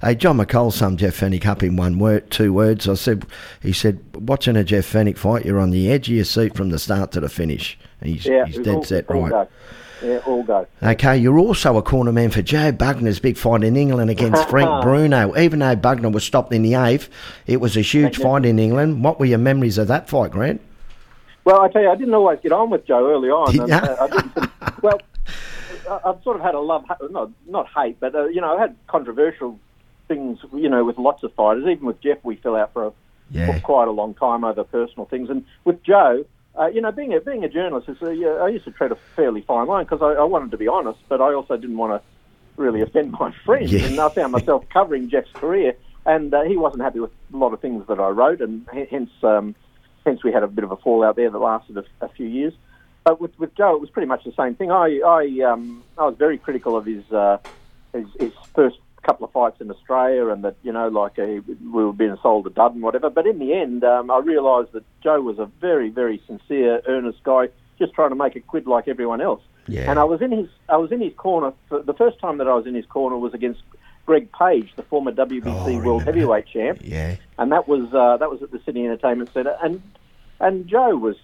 hey, 0.00 0.14
John 0.14 0.38
McCall 0.38 0.72
summed 0.72 0.98
Jeff 0.98 1.18
Fenech 1.18 1.46
up 1.46 1.62
in 1.62 1.76
one 1.76 1.98
word, 1.98 2.30
two 2.30 2.52
words. 2.52 2.88
I 2.88 2.94
said, 2.94 3.26
he 3.62 3.72
said, 3.72 4.00
watching 4.14 4.56
a 4.56 4.64
Jeff 4.64 4.90
Fenech 4.90 5.18
fight, 5.18 5.44
you're 5.44 5.60
on 5.60 5.70
the 5.70 5.90
edge 5.90 6.08
of 6.08 6.14
your 6.14 6.24
seat 6.24 6.54
from 6.54 6.70
the 6.70 6.78
start 6.78 7.12
to 7.12 7.20
the 7.20 7.28
finish. 7.28 7.78
And 8.00 8.10
he's, 8.10 8.26
Yeah, 8.26 8.46
he's 8.46 8.58
dead 8.58 8.84
set 8.84 9.08
right. 9.10 9.48
Yeah, 10.02 10.18
all 10.26 10.42
go. 10.42 10.66
Okay, 10.82 11.16
you're 11.18 11.38
also 11.38 11.76
a 11.76 11.82
corner 11.82 12.12
man 12.12 12.30
for 12.30 12.42
Joe 12.42 12.72
Bugner's 12.72 13.18
big 13.20 13.36
fight 13.36 13.62
in 13.62 13.76
England 13.76 14.10
against 14.10 14.48
Frank 14.50 14.82
Bruno. 14.82 15.36
Even 15.38 15.58
though 15.58 15.76
Bugner 15.76 16.10
was 16.12 16.24
stopped 16.24 16.52
in 16.52 16.62
the 16.62 16.74
eighth, 16.74 17.08
it 17.46 17.60
was 17.60 17.76
a 17.76 17.82
huge 17.82 18.16
fight 18.16 18.44
in 18.46 18.58
England. 18.58 19.04
What 19.04 19.18
were 19.20 19.26
your 19.26 19.38
memories 19.38 19.78
of 19.78 19.88
that 19.88 20.08
fight, 20.08 20.30
Grant? 20.30 20.60
Well, 21.44 21.60
I 21.60 21.68
tell 21.68 21.82
you, 21.82 21.90
I 21.90 21.96
didn't 21.96 22.14
always 22.14 22.38
get 22.42 22.52
on 22.52 22.70
with 22.70 22.86
Joe 22.86 23.10
early 23.10 23.28
on. 23.30 23.52
Did 23.52 23.60
and, 23.62 23.72
uh, 23.72 23.96
I 24.00 24.06
didn't, 24.08 24.50
well, 24.82 25.00
I've 26.04 26.22
sort 26.22 26.36
of 26.36 26.42
had 26.42 26.54
a 26.54 26.60
love, 26.60 26.84
not 27.10 27.30
not 27.48 27.66
hate, 27.74 27.98
but 27.98 28.14
uh, 28.14 28.26
you 28.26 28.40
know, 28.40 28.56
I 28.56 28.60
had 28.60 28.76
controversial 28.86 29.58
things, 30.08 30.38
you 30.54 30.68
know, 30.68 30.84
with 30.84 30.98
lots 30.98 31.22
of 31.22 31.32
fighters. 31.34 31.64
Even 31.66 31.86
with 31.86 32.00
Jeff, 32.00 32.18
we 32.22 32.36
fell 32.36 32.56
out 32.56 32.72
for, 32.72 32.86
a, 32.86 32.92
Yeah. 33.30 33.52
for 33.52 33.60
quite 33.60 33.88
a 33.88 33.90
long 33.90 34.14
time 34.14 34.44
over 34.44 34.64
personal 34.64 35.06
things. 35.06 35.30
And 35.30 35.44
with 35.64 35.82
Joe, 35.82 36.24
uh, 36.60 36.66
you 36.66 36.80
know, 36.80 36.92
being 36.92 37.14
a 37.14 37.20
being 37.20 37.42
a 37.44 37.48
journalist, 37.48 37.88
is, 37.88 37.96
uh, 38.02 38.10
yeah, 38.10 38.28
I 38.28 38.48
used 38.48 38.64
to 38.66 38.70
tread 38.70 38.92
a 38.92 38.98
fairly 39.16 39.40
fine 39.40 39.66
line 39.66 39.84
because 39.84 40.02
I, 40.02 40.20
I 40.20 40.24
wanted 40.24 40.50
to 40.50 40.58
be 40.58 40.68
honest, 40.68 41.00
but 41.08 41.20
I 41.20 41.32
also 41.32 41.56
didn't 41.56 41.78
want 41.78 42.02
to 42.02 42.62
really 42.62 42.82
offend 42.82 43.12
my 43.12 43.32
friends. 43.44 43.72
Yeah. 43.72 43.84
And 43.84 43.98
I 43.98 44.08
found 44.10 44.32
myself 44.32 44.68
covering 44.68 45.08
Jeff's 45.08 45.32
career, 45.32 45.74
and 46.04 46.32
uh, 46.34 46.42
he 46.42 46.56
wasn't 46.56 46.82
happy 46.82 47.00
with 47.00 47.12
a 47.32 47.36
lot 47.36 47.54
of 47.54 47.60
things 47.60 47.86
that 47.88 47.98
I 47.98 48.08
wrote, 48.08 48.40
and 48.40 48.66
hence. 48.90 49.10
Um, 49.22 49.54
hence 50.04 50.24
we 50.24 50.32
had 50.32 50.42
a 50.42 50.48
bit 50.48 50.64
of 50.64 50.72
a 50.72 50.76
fallout 50.76 51.16
there 51.16 51.30
that 51.30 51.38
lasted 51.38 51.76
a, 51.76 51.84
a 52.00 52.08
few 52.08 52.26
years. 52.26 52.54
But 53.04 53.20
with, 53.20 53.38
with 53.38 53.54
Joe, 53.54 53.74
it 53.74 53.80
was 53.80 53.90
pretty 53.90 54.08
much 54.08 54.24
the 54.24 54.32
same 54.32 54.54
thing. 54.54 54.70
I 54.70 55.00
I, 55.04 55.50
um, 55.50 55.82
I 55.96 56.06
was 56.06 56.16
very 56.18 56.38
critical 56.38 56.76
of 56.76 56.86
his, 56.86 57.10
uh, 57.12 57.38
his 57.92 58.06
his 58.18 58.32
first 58.54 58.78
couple 59.02 59.24
of 59.26 59.32
fights 59.32 59.60
in 59.60 59.70
Australia, 59.70 60.28
and 60.28 60.44
that 60.44 60.56
you 60.62 60.72
know, 60.72 60.88
like 60.88 61.18
uh, 61.18 61.24
we 61.24 61.84
were 61.84 61.92
being 61.92 62.16
sold 62.22 62.46
a 62.46 62.50
dud 62.50 62.74
and 62.74 62.82
whatever. 62.82 63.10
But 63.10 63.26
in 63.26 63.38
the 63.38 63.52
end, 63.54 63.82
um, 63.84 64.10
I 64.10 64.18
realised 64.18 64.72
that 64.72 64.84
Joe 65.02 65.20
was 65.20 65.38
a 65.38 65.46
very 65.60 65.88
very 65.90 66.22
sincere, 66.26 66.82
earnest 66.86 67.22
guy, 67.24 67.48
just 67.78 67.92
trying 67.94 68.10
to 68.10 68.16
make 68.16 68.36
a 68.36 68.40
quid 68.40 68.66
like 68.66 68.88
everyone 68.88 69.20
else. 69.20 69.42
Yeah. 69.66 69.90
And 69.90 69.98
I 69.98 70.04
was 70.04 70.20
in 70.20 70.32
his 70.32 70.48
I 70.68 70.76
was 70.76 70.90
in 70.92 71.00
his 71.00 71.14
corner. 71.14 71.52
For, 71.68 71.82
the 71.82 71.94
first 71.94 72.18
time 72.20 72.38
that 72.38 72.48
I 72.48 72.54
was 72.54 72.66
in 72.66 72.74
his 72.74 72.86
corner 72.86 73.16
was 73.16 73.34
against 73.34 73.62
Greg 74.06 74.28
Page, 74.32 74.72
the 74.76 74.82
former 74.82 75.12
WBC 75.12 75.78
Oh, 75.80 75.84
World 75.84 76.02
Heavyweight 76.04 76.46
champ 76.46 76.80
Yeah. 76.82 77.16
and 77.38 77.52
that 77.52 77.68
was 77.68 77.92
uh, 77.94 78.16
that 78.16 78.30
was 78.30 78.42
at 78.42 78.50
the 78.50 78.60
Sydney 78.64 78.86
Entertainment 78.86 79.32
Centre, 79.32 79.56
and 79.62 79.80
and 80.40 80.66
Joe 80.66 80.96
was 80.96 81.16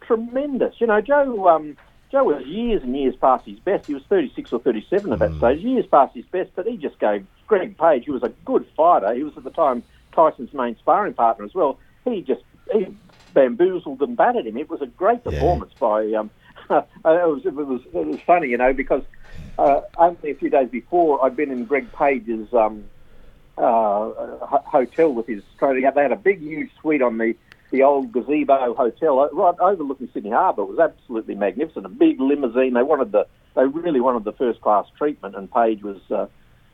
tremendous. 0.00 0.74
You 0.80 0.86
know, 0.86 1.00
Joe 1.00 1.48
um, 1.48 1.76
Joe 2.12 2.24
was 2.24 2.44
years 2.46 2.82
and 2.82 2.94
years 2.94 3.16
past 3.16 3.46
his 3.46 3.58
best. 3.60 3.86
He 3.86 3.94
was 3.94 4.02
36 4.10 4.52
or 4.52 4.60
37 4.60 5.14
at 5.14 5.18
that 5.20 5.34
stage, 5.38 5.60
years 5.64 5.86
past 5.90 6.14
his 6.14 6.26
best. 6.26 6.50
But 6.54 6.66
he 6.66 6.76
just 6.76 6.98
gave 6.98 7.26
Greg 7.46 7.76
Page, 7.78 8.04
who 8.04 8.12
was 8.12 8.22
a 8.22 8.28
good 8.44 8.66
fighter, 8.76 9.14
he 9.14 9.24
was 9.24 9.32
at 9.38 9.44
the 9.44 9.50
time 9.50 9.82
Tyson's 10.14 10.52
main 10.52 10.76
sparring 10.76 11.14
partner 11.14 11.46
as 11.46 11.54
well. 11.54 11.78
He 12.04 12.20
just 12.20 12.42
he 12.70 12.86
bamboozled 13.32 14.02
and 14.02 14.14
battered 14.14 14.46
him. 14.46 14.58
It 14.58 14.68
was 14.68 14.82
a 14.82 14.86
great 14.86 15.20
Yeah. 15.24 15.32
performance 15.32 15.72
by. 15.80 16.12
Um, 16.12 16.30
it 16.70 16.84
was 17.04 17.46
it 17.46 17.54
was 17.54 17.80
it 17.86 18.06
was 18.06 18.20
funny, 18.26 18.48
you 18.48 18.58
know, 18.58 18.74
because 18.74 19.02
uh, 19.58 19.80
only 19.96 20.30
a 20.32 20.34
few 20.34 20.50
days 20.50 20.68
before 20.68 21.24
I'd 21.24 21.34
been 21.34 21.50
in 21.50 21.64
Greg 21.64 21.90
Page's. 21.92 22.52
Um, 22.52 22.84
uh, 23.58 23.62
ho- 23.62 24.64
hotel 24.64 25.12
with 25.12 25.26
his 25.26 25.42
trainer. 25.58 25.92
They 25.94 26.00
had 26.02 26.10
a 26.10 26.16
big, 26.16 26.40
huge 26.40 26.70
suite 26.80 27.02
on 27.02 27.18
the, 27.18 27.36
the 27.72 27.82
old 27.82 28.12
gazebo 28.12 28.74
hotel 28.74 29.28
right 29.32 29.54
overlooking 29.60 30.08
Sydney 30.14 30.30
Harbour. 30.30 30.62
It 30.62 30.68
was 30.68 30.78
absolutely 30.78 31.34
magnificent. 31.34 31.84
A 31.86 31.88
big 31.88 32.20
limousine. 32.20 32.74
They 32.74 32.82
wanted 32.82 33.10
the 33.12 33.26
they 33.56 33.64
really 33.64 34.00
wanted 34.00 34.24
the 34.24 34.32
first 34.32 34.60
class 34.60 34.86
treatment, 34.96 35.34
and 35.34 35.50
Page 35.52 35.82
was 35.82 35.98
uh, 36.10 36.26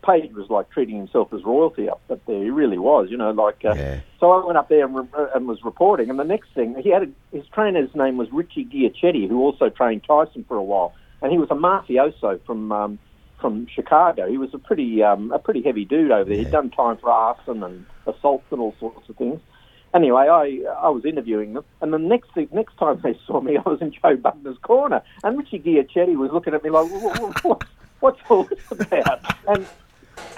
Page 0.04 0.32
was 0.32 0.50
like 0.50 0.70
treating 0.70 0.96
himself 0.96 1.32
as 1.32 1.42
royalty 1.44 1.88
up, 1.88 2.00
up 2.10 2.20
there. 2.26 2.42
He 2.42 2.50
really 2.50 2.78
was, 2.78 3.08
you 3.10 3.16
know, 3.16 3.30
like. 3.30 3.64
Uh, 3.64 3.74
Yeah. 3.74 4.00
So 4.20 4.30
I 4.32 4.44
went 4.44 4.58
up 4.58 4.68
there 4.68 4.84
and, 4.84 4.94
re- 4.94 5.28
and 5.34 5.46
was 5.46 5.62
reporting, 5.64 6.10
and 6.10 6.18
the 6.18 6.24
next 6.24 6.52
thing 6.54 6.74
he 6.82 6.90
had 6.90 7.04
a, 7.04 7.36
his 7.36 7.46
trainer's 7.48 7.94
name 7.94 8.16
was 8.16 8.28
Richie 8.32 8.64
Giachetti, 8.64 9.28
who 9.28 9.40
also 9.40 9.68
trained 9.68 10.02
Tyson 10.04 10.44
for 10.46 10.56
a 10.56 10.62
while, 10.62 10.92
and 11.22 11.30
he 11.32 11.38
was 11.38 11.48
a 11.50 11.54
mafioso 11.54 12.40
from. 12.44 12.72
Um, 12.72 12.98
from 13.40 13.68
Chicago. 13.72 14.28
He 14.28 14.36
was 14.36 14.52
a 14.52 14.58
pretty 14.58 15.00
um, 15.00 15.30
a 15.30 15.38
pretty 15.38 15.62
heavy 15.62 15.84
dude 15.84 16.10
over 16.10 16.28
there. 16.28 16.38
He'd 16.38 16.50
done 16.50 16.70
time 16.70 16.96
for 16.96 17.08
arson 17.08 17.62
and 17.62 17.86
assaults 18.04 18.46
and 18.50 18.60
all 18.60 18.74
sorts 18.80 19.08
of 19.08 19.14
things. 19.16 19.40
Anyway, 19.98 20.28
I 20.28 20.62
I 20.80 20.90
was 20.90 21.04
interviewing 21.04 21.54
them, 21.54 21.64
and 21.80 21.92
the 21.92 21.98
next 21.98 22.30
next 22.52 22.76
time 22.78 23.00
they 23.02 23.18
saw 23.26 23.40
me, 23.40 23.56
I 23.66 23.68
was 23.68 23.80
in 23.82 23.90
Joe 23.90 24.16
Bugner's 24.16 24.58
corner, 24.58 25.02
and 25.24 25.36
Richie 25.36 25.58
Giachetti 25.58 26.14
was 26.16 26.30
looking 26.30 26.54
at 26.54 26.62
me 26.62 26.70
like, 26.70 26.88
what, 26.88 27.18
what, 27.20 27.44
what, 27.44 27.64
"What's 27.98 28.20
all 28.28 28.44
this 28.44 28.60
about?" 28.70 29.20
And 29.48 29.66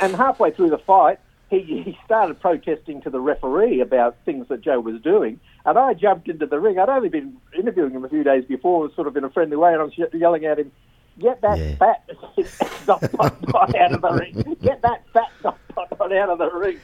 and 0.00 0.16
halfway 0.16 0.50
through 0.50 0.70
the 0.70 0.78
fight, 0.78 1.18
he 1.50 1.58
he 1.84 1.98
started 2.06 2.40
protesting 2.40 3.02
to 3.02 3.10
the 3.10 3.20
referee 3.20 3.80
about 3.82 4.16
things 4.24 4.48
that 4.48 4.62
Joe 4.62 4.80
was 4.80 4.98
doing, 5.02 5.38
and 5.66 5.76
I 5.78 5.92
jumped 5.92 6.30
into 6.30 6.46
the 6.46 6.58
ring. 6.58 6.78
I'd 6.78 6.88
only 6.88 7.10
been 7.10 7.36
interviewing 7.54 7.90
him 7.92 8.02
a 8.02 8.08
few 8.08 8.24
days 8.24 8.46
before, 8.46 8.90
sort 8.94 9.08
of 9.08 9.16
in 9.18 9.24
a 9.24 9.30
friendly 9.30 9.58
way, 9.58 9.74
and 9.74 9.82
I 9.82 9.84
was 9.84 9.92
yelling 10.14 10.46
at 10.46 10.58
him. 10.58 10.72
Get 11.18 11.42
that 11.42 11.58
Yeah. 11.58 11.74
fat 11.76 12.08
dot 12.86 13.00
dot 13.12 13.42
dot 13.42 13.74
out 13.76 13.92
of 13.92 14.00
the 14.00 14.12
ring. 14.12 14.56
Get 14.62 14.80
that 14.80 15.02
fat 15.12 15.28
dot 15.42 15.58
dot 15.74 15.98
dot 15.98 16.12
out 16.14 16.30
of 16.30 16.38
the 16.38 16.50
ring. 16.50 16.78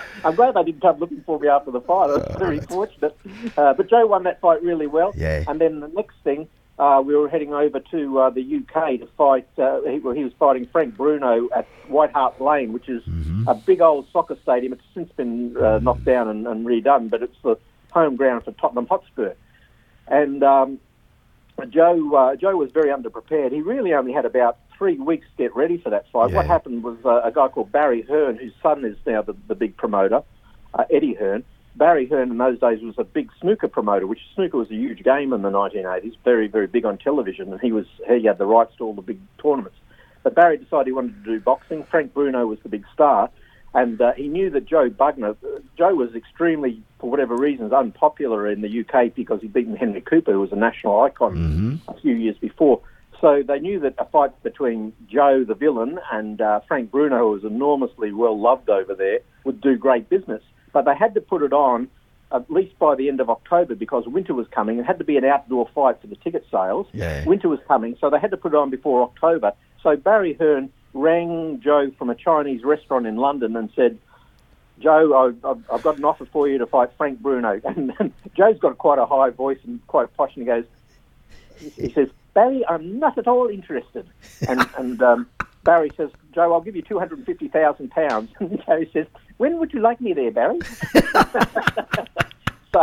I'm 0.24 0.34
glad 0.34 0.54
they 0.54 0.64
didn't 0.64 0.80
come 0.80 0.98
looking 0.98 1.22
for 1.22 1.38
me 1.38 1.48
after 1.48 1.70
the 1.70 1.80
fight. 1.80 2.10
I 2.10 2.16
was 2.16 2.36
very 2.38 2.60
fortunate. 2.60 3.16
Uh, 3.56 3.74
but 3.74 3.88
Joe 3.88 4.06
won 4.06 4.24
that 4.24 4.40
fight 4.40 4.62
really 4.62 4.86
well. 4.86 5.12
Yeah. 5.16 5.44
And 5.46 5.60
then 5.60 5.80
the 5.80 5.88
next 5.88 6.16
thing, 6.24 6.48
uh, 6.78 7.02
we 7.04 7.14
were 7.16 7.28
heading 7.28 7.54
over 7.54 7.80
to 7.80 8.18
uh, 8.18 8.30
the 8.30 8.42
UK 8.42 9.00
to 9.00 9.06
fight. 9.16 9.48
Uh, 9.56 9.80
he, 9.82 9.98
well, 9.98 10.14
he 10.14 10.24
was 10.24 10.32
fighting 10.38 10.66
Frank 10.66 10.96
Bruno 10.96 11.48
at 11.56 11.66
White 11.88 12.12
Hart 12.12 12.40
Lane, 12.40 12.72
which 12.72 12.88
is 12.88 13.02
a 13.46 13.54
big 13.54 13.80
old 13.80 14.06
soccer 14.12 14.36
stadium. 14.42 14.72
It's 14.74 14.82
since 14.94 15.10
been 15.12 15.56
uh, 15.56 15.78
knocked 15.78 16.04
down 16.04 16.28
and, 16.28 16.46
and 16.46 16.66
redone, 16.66 17.08
but 17.08 17.22
it's 17.22 17.36
the 17.42 17.56
home 17.92 18.16
ground 18.16 18.44
for 18.44 18.52
Tottenham 18.52 18.86
Hotspur. 18.86 19.32
And 20.08 20.42
um, 20.42 20.78
Joe 21.70 22.14
uh, 22.14 22.36
Joe 22.36 22.56
was 22.56 22.70
very 22.72 22.90
underprepared. 22.90 23.52
He 23.52 23.62
really 23.62 23.94
only 23.94 24.12
had 24.12 24.26
about 24.26 24.58
three 24.78 24.98
weeks 24.98 25.26
to 25.36 25.44
get 25.44 25.56
ready 25.56 25.78
for 25.78 25.90
that 25.90 26.10
fight. 26.10 26.32
What 26.32 26.46
happened 26.46 26.82
was 26.82 26.96
uh, 27.04 27.22
a 27.22 27.32
guy 27.32 27.48
called 27.48 27.72
Barry 27.72 28.02
Hearn, 28.02 28.36
whose 28.36 28.52
son 28.62 28.84
is 28.84 28.96
now 29.06 29.22
the, 29.22 29.34
the 29.48 29.54
big 29.54 29.76
promoter, 29.76 30.22
uh, 30.74 30.84
Eddie 30.90 31.14
Hearn. 31.14 31.44
Barry 31.76 32.06
Hearn 32.06 32.30
in 32.30 32.38
those 32.38 32.58
days 32.58 32.80
was 32.82 32.94
a 32.98 33.04
big 33.04 33.30
snooker 33.40 33.68
promoter, 33.68 34.06
which 34.06 34.20
snooker 34.34 34.56
was 34.56 34.70
a 34.70 34.74
huge 34.74 35.02
game 35.02 35.32
in 35.32 35.42
the 35.42 35.50
1980s, 35.50 36.16
very 36.24 36.48
very 36.48 36.66
big 36.66 36.86
on 36.86 36.96
television, 36.96 37.52
and 37.52 37.60
he 37.60 37.72
was 37.72 37.86
he 38.08 38.24
had 38.24 38.38
the 38.38 38.46
rights 38.46 38.72
to 38.78 38.84
all 38.84 38.94
the 38.94 39.02
big 39.02 39.20
tournaments. 39.42 39.76
But 40.22 40.34
Barry 40.34 40.56
decided 40.56 40.86
he 40.86 40.92
wanted 40.92 41.22
to 41.24 41.32
do 41.32 41.40
boxing. 41.40 41.84
Frank 41.84 42.14
Bruno 42.14 42.46
was 42.46 42.58
the 42.62 42.68
big 42.68 42.84
star, 42.92 43.30
and 43.74 44.00
uh, 44.00 44.12
he 44.14 44.26
knew 44.26 44.48
that 44.50 44.64
Joe 44.64 44.88
Bugner, 44.88 45.36
Joe 45.76 45.94
was 45.94 46.14
extremely, 46.14 46.82
for 46.98 47.10
whatever 47.10 47.36
reasons, 47.36 47.72
unpopular 47.72 48.50
in 48.50 48.62
the 48.62 48.80
UK 48.80 49.14
because 49.14 49.42
he'd 49.42 49.52
beaten 49.52 49.76
Henry 49.76 50.00
Cooper, 50.00 50.32
who 50.32 50.40
was 50.40 50.50
a 50.50 50.56
national 50.56 51.00
icon 51.02 51.36
a 51.88 52.00
few 52.00 52.14
years 52.14 52.36
before. 52.38 52.80
So 53.20 53.42
they 53.46 53.58
knew 53.60 53.80
that 53.80 53.94
a 53.98 54.04
fight 54.04 54.42
between 54.42 54.92
Joe, 55.08 55.44
the 55.44 55.54
villain, 55.54 55.98
and 56.12 56.40
uh, 56.40 56.60
Frank 56.68 56.90
Bruno, 56.90 57.18
who 57.18 57.30
was 57.32 57.44
enormously 57.44 58.12
well 58.12 58.38
loved 58.38 58.68
over 58.68 58.94
there, 58.94 59.20
would 59.44 59.60
do 59.60 59.76
great 59.76 60.08
business. 60.08 60.42
But 60.72 60.84
they 60.84 60.94
had 60.94 61.14
to 61.14 61.20
put 61.20 61.42
it 61.42 61.52
on 61.52 61.88
at 62.32 62.50
least 62.50 62.76
by 62.78 62.94
the 62.96 63.08
end 63.08 63.20
of 63.20 63.30
October 63.30 63.74
because 63.76 64.06
winter 64.06 64.34
was 64.34 64.46
coming. 64.48 64.78
It 64.78 64.84
had 64.84 64.98
to 64.98 65.04
be 65.04 65.16
an 65.16 65.24
outdoor 65.24 65.68
fight 65.74 66.00
for 66.00 66.08
the 66.08 66.16
ticket 66.16 66.44
sales. 66.50 66.86
Yeah. 66.92 67.24
Winter 67.24 67.48
was 67.48 67.60
coming, 67.68 67.96
so 68.00 68.10
they 68.10 68.18
had 68.18 68.32
to 68.32 68.36
put 68.36 68.52
it 68.52 68.56
on 68.56 68.68
before 68.68 69.02
October. 69.02 69.52
So 69.82 69.96
Barry 69.96 70.34
Hearn 70.34 70.70
rang 70.92 71.60
Joe 71.62 71.92
from 71.96 72.10
a 72.10 72.14
Chinese 72.16 72.64
restaurant 72.64 73.06
in 73.06 73.16
London 73.16 73.54
and 73.56 73.70
said, 73.76 73.98
Joe, 74.80 75.14
I- 75.14 75.48
I've, 75.50 75.64
I've 75.72 75.82
got 75.82 75.98
an 75.98 76.04
offer 76.04 76.26
for 76.26 76.48
you 76.48 76.58
to 76.58 76.66
fight 76.66 76.90
Frank 76.98 77.20
Bruno. 77.20 77.60
And, 77.64 77.92
and 78.00 78.12
Joe's 78.36 78.58
got 78.58 78.76
quite 78.76 78.98
a 78.98 79.06
high 79.06 79.30
voice 79.30 79.58
and 79.64 79.84
quite 79.86 80.14
posh, 80.16 80.32
and 80.34 80.42
he 80.42 80.46
goes, 80.46 80.64
he 81.76 81.90
says, 81.92 82.08
Barry, 82.36 82.62
I'm 82.68 82.98
not 82.98 83.16
at 83.16 83.26
all 83.26 83.48
interested. 83.48 84.06
And, 84.46 84.68
and 84.78 85.02
um, 85.02 85.26
Barry 85.64 85.90
says, 85.96 86.10
Joe, 86.34 86.52
I'll 86.52 86.60
give 86.60 86.76
you 86.76 86.82
£250,000. 86.82 88.28
And 88.40 88.62
Joe 88.66 88.84
says, 88.92 89.06
when 89.38 89.58
would 89.58 89.72
you 89.72 89.80
like 89.80 90.02
me 90.02 90.12
there, 90.12 90.30
Barry? 90.30 90.60
so 92.74 92.80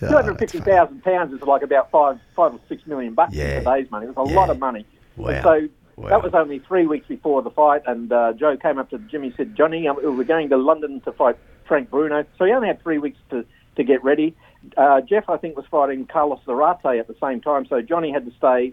£250,000 0.00 1.34
is 1.34 1.42
like 1.42 1.62
about 1.62 1.90
five, 1.90 2.18
five 2.34 2.54
or 2.54 2.60
six 2.68 2.86
million 2.86 3.12
bucks 3.14 3.34
Yeah. 3.34 3.58
in 3.58 3.64
today's 3.64 3.90
money. 3.90 4.06
It's 4.06 4.16
a 4.16 4.20
Yeah. 4.26 4.34
lot 4.34 4.48
of 4.48 4.58
money. 4.58 4.86
Wow. 5.16 5.42
So 5.42 5.68
Wow. 5.96 6.08
that 6.08 6.22
was 6.24 6.32
only 6.34 6.58
three 6.60 6.86
weeks 6.86 7.06
before 7.06 7.42
the 7.42 7.50
fight, 7.50 7.82
and 7.86 8.10
uh, 8.12 8.32
Joe 8.32 8.56
came 8.56 8.78
up 8.78 8.88
to 8.90 8.98
Jimmy 8.98 9.28
and 9.28 9.36
said, 9.36 9.54
Johnny, 9.54 9.86
um, 9.86 9.96
we're 10.02 10.24
going 10.24 10.48
to 10.48 10.56
London 10.56 11.00
to 11.02 11.12
fight 11.12 11.36
Frank 11.68 11.90
Bruno. 11.90 12.24
So 12.38 12.46
he 12.46 12.52
only 12.52 12.66
had 12.68 12.82
three 12.82 12.98
weeks 12.98 13.18
to, 13.30 13.44
to 13.76 13.84
get 13.84 14.02
ready. 14.02 14.34
Uh, 14.76 15.00
Jeff, 15.02 15.28
I 15.28 15.36
think, 15.36 15.56
was 15.56 15.66
fighting 15.70 16.06
Carlos 16.06 16.40
Zarate 16.46 16.98
at 16.98 17.06
the 17.06 17.16
same 17.20 17.40
time, 17.40 17.66
so 17.66 17.82
Johnny 17.82 18.12
had 18.12 18.24
to 18.26 18.32
stay 18.36 18.72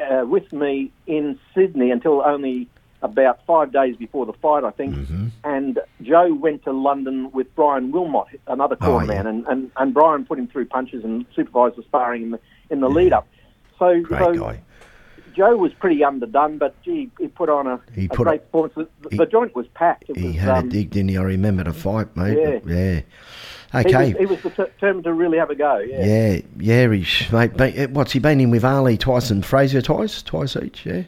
uh, 0.00 0.24
with 0.26 0.52
me 0.52 0.92
in 1.06 1.38
Sydney 1.54 1.90
until 1.90 2.22
only 2.22 2.68
about 3.02 3.44
five 3.46 3.72
days 3.72 3.96
before 3.96 4.26
the 4.26 4.32
fight, 4.34 4.62
I 4.62 4.70
think. 4.70 4.94
Mm-hmm. 4.94 5.28
And 5.42 5.78
Joe 6.02 6.34
went 6.34 6.64
to 6.64 6.72
London 6.72 7.30
with 7.32 7.54
Brian 7.54 7.92
Wilmot, 7.92 8.26
another 8.46 8.76
corner 8.76 9.10
Oh, 9.10 9.14
yeah. 9.14 9.22
man, 9.22 9.26
and, 9.26 9.46
and, 9.46 9.70
and 9.76 9.94
Brian 9.94 10.24
put 10.26 10.38
him 10.38 10.46
through 10.48 10.66
punches 10.66 11.04
and 11.04 11.24
supervised 11.34 11.76
the 11.76 11.82
sparring 11.82 12.22
in 12.22 12.30
the 12.32 12.40
in 12.68 12.80
the 12.80 12.88
lead 12.88 13.12
up. 13.12 13.26
So, 13.78 14.00
Great 14.02 14.20
so 14.20 14.34
guy. 14.34 14.60
Joe 15.34 15.56
was 15.56 15.72
pretty 15.74 16.02
underdone, 16.04 16.58
but 16.58 16.80
gee, 16.82 17.10
he 17.18 17.28
put 17.28 17.48
on 17.48 17.66
a, 17.66 17.80
He 17.94 18.06
a 18.06 18.08
put 18.08 18.24
great 18.26 18.40
a- 18.40 18.44
performance. 18.44 18.74
The, 19.02 19.08
he- 19.10 19.16
the 19.16 19.26
joint 19.26 19.54
was 19.54 19.66
packed. 19.74 20.10
It 20.10 20.16
He 20.16 20.26
was, 20.28 20.36
had 20.36 20.48
um, 20.58 20.66
a 20.66 20.70
dig, 20.70 20.90
didn't 20.90 21.10
he? 21.10 21.16
I 21.18 21.22
remember 21.22 21.64
the 21.64 21.72
fight, 21.72 22.14
mate. 22.16 22.38
Yeah. 22.38 22.58
Yeah. 22.66 23.00
he 23.82 23.88
Okay. 23.88 24.12
was, 24.14 24.18
he 24.18 24.26
was 24.26 24.40
determined 24.56 25.04
to 25.04 25.12
really 25.12 25.38
have 25.38 25.50
a 25.50 25.54
go. 25.54 25.78
Yeah. 25.78 26.04
yeah, 26.04 26.40
yeah, 26.58 26.92
he's 26.92 27.30
mate. 27.32 27.56
be- 27.56 27.86
What's 27.86 28.12
he 28.12 28.18
been 28.18 28.40
in 28.40 28.50
with 28.50 28.64
Ali 28.64 28.96
twice 28.98 29.30
and 29.30 29.44
Frazier 29.44 29.80
twice, 29.82 30.22
twice 30.22 30.56
each? 30.56 30.84
Yeah, 30.86 31.02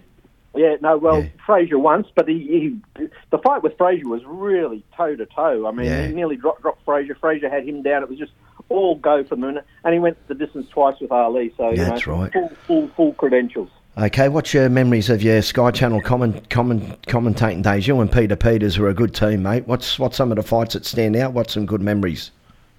Yeah, 0.55 0.77
no, 0.81 0.97
well, 0.99 1.23
Yeah. 1.23 1.29
Frazier 1.45 1.79
once, 1.79 2.07
but 2.15 2.29
he, 2.29 2.79
he 2.97 3.09
the 3.31 3.39
fight 3.39 3.63
with 3.63 3.77
Frazier 3.79 4.07
was 4.09 4.23
really 4.25 4.85
toe 4.97 5.17
to 5.17 5.27
toe. 5.27 5.67
I 5.67 5.73
mean, 5.73 5.87
Yeah. 5.87 6.07
he 6.07 6.13
nearly 6.15 6.37
dropped, 6.37 6.63
dropped 6.63 6.85
Frazier. 6.85 7.15
Frazier 7.17 7.49
had 7.51 7.65
him 7.67 7.83
down. 7.83 8.03
It 8.03 8.09
was 8.09 8.19
just 8.19 8.33
all 8.69 8.95
go 8.95 9.25
for 9.25 9.35
the 9.35 9.41
moon, 9.41 9.61
and 9.85 9.93
he 9.93 9.99
went 9.99 10.17
the 10.29 10.35
distance 10.35 10.69
twice 10.69 10.95
with 11.01 11.11
Ali. 11.11 11.53
So 11.57 11.71
you 11.71 11.77
That's 11.77 12.07
know, 12.07 12.17
right. 12.23 12.33
full, 12.33 12.49
full, 12.67 12.89
full 12.89 13.13
credentials. 13.15 13.71
Okay, 13.99 14.31
what's 14.31 14.55
your 14.55 14.71
memories 14.71 15.11
of 15.11 15.23
your 15.23 15.43
Sky 15.43 15.71
Channel 15.71 16.01
comment, 16.01 16.49
comment, 16.49 17.03
commentating 17.09 17.63
days? 17.63 17.87
You 17.87 18.01
and 18.01 18.11
Peter 18.11 18.37
Peters 18.37 18.79
were 18.79 18.89
a 18.89 18.95
good 18.95 19.15
team, 19.15 19.43
mate. 19.43 19.67
What's 19.69 19.99
what's 19.99 20.17
some 20.17 20.33
of 20.33 20.37
the 20.37 20.43
fights 20.43 20.73
that 20.73 20.87
stand 20.87 21.15
out? 21.15 21.35
What's 21.35 21.53
some 21.53 21.67
good 21.67 21.83
memories? 21.83 22.31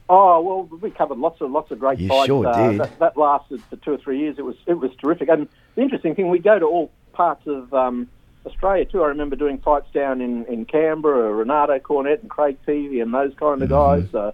Oh 0.10 0.41
well, 0.41 0.63
we 0.82 0.89
covered 0.89 1.20
lots 1.20 1.39
of 1.39 1.51
lots 1.51 1.70
of 1.70 1.77
great 1.79 2.00
You 2.00 2.08
fights. 2.10 2.25
sure 2.25 2.48
uh, 2.48 2.72
did. 2.72 2.79
That, 2.82 2.98
that 3.00 3.15
lasted 3.17 3.62
for 3.70 3.75
two 3.75 3.91
or 3.93 3.98
three 4.00 4.20
years. 4.22 4.38
It 4.39 4.41
was 4.41 4.55
it 4.65 4.74
was 4.74 4.89
terrific. 5.00 5.29
And 5.29 5.48
the 5.75 5.84
interesting 5.84 6.15
thing, 6.15 6.29
we 6.29 6.39
go 6.39 6.58
to 6.58 6.65
all 6.65 6.91
parts 7.13 7.46
of 7.46 7.72
um, 7.75 8.08
Australia 8.48 8.86
too. 8.86 9.03
I 9.03 9.08
remember 9.10 9.36
doing 9.36 9.60
fights 9.60 9.88
down 9.93 10.20
in 10.20 10.46
in 10.46 10.65
Canberra, 10.65 11.32
Renato 11.32 11.77
Cornett 11.77 12.22
and 12.22 12.29
Craig 12.29 12.58
Peavy 12.65 13.01
and 13.01 13.13
those 13.13 13.34
kind 13.36 13.62
of 13.62 13.70
Mm-hmm. 13.70 14.01
guys. 14.08 14.15
Uh, 14.15 14.32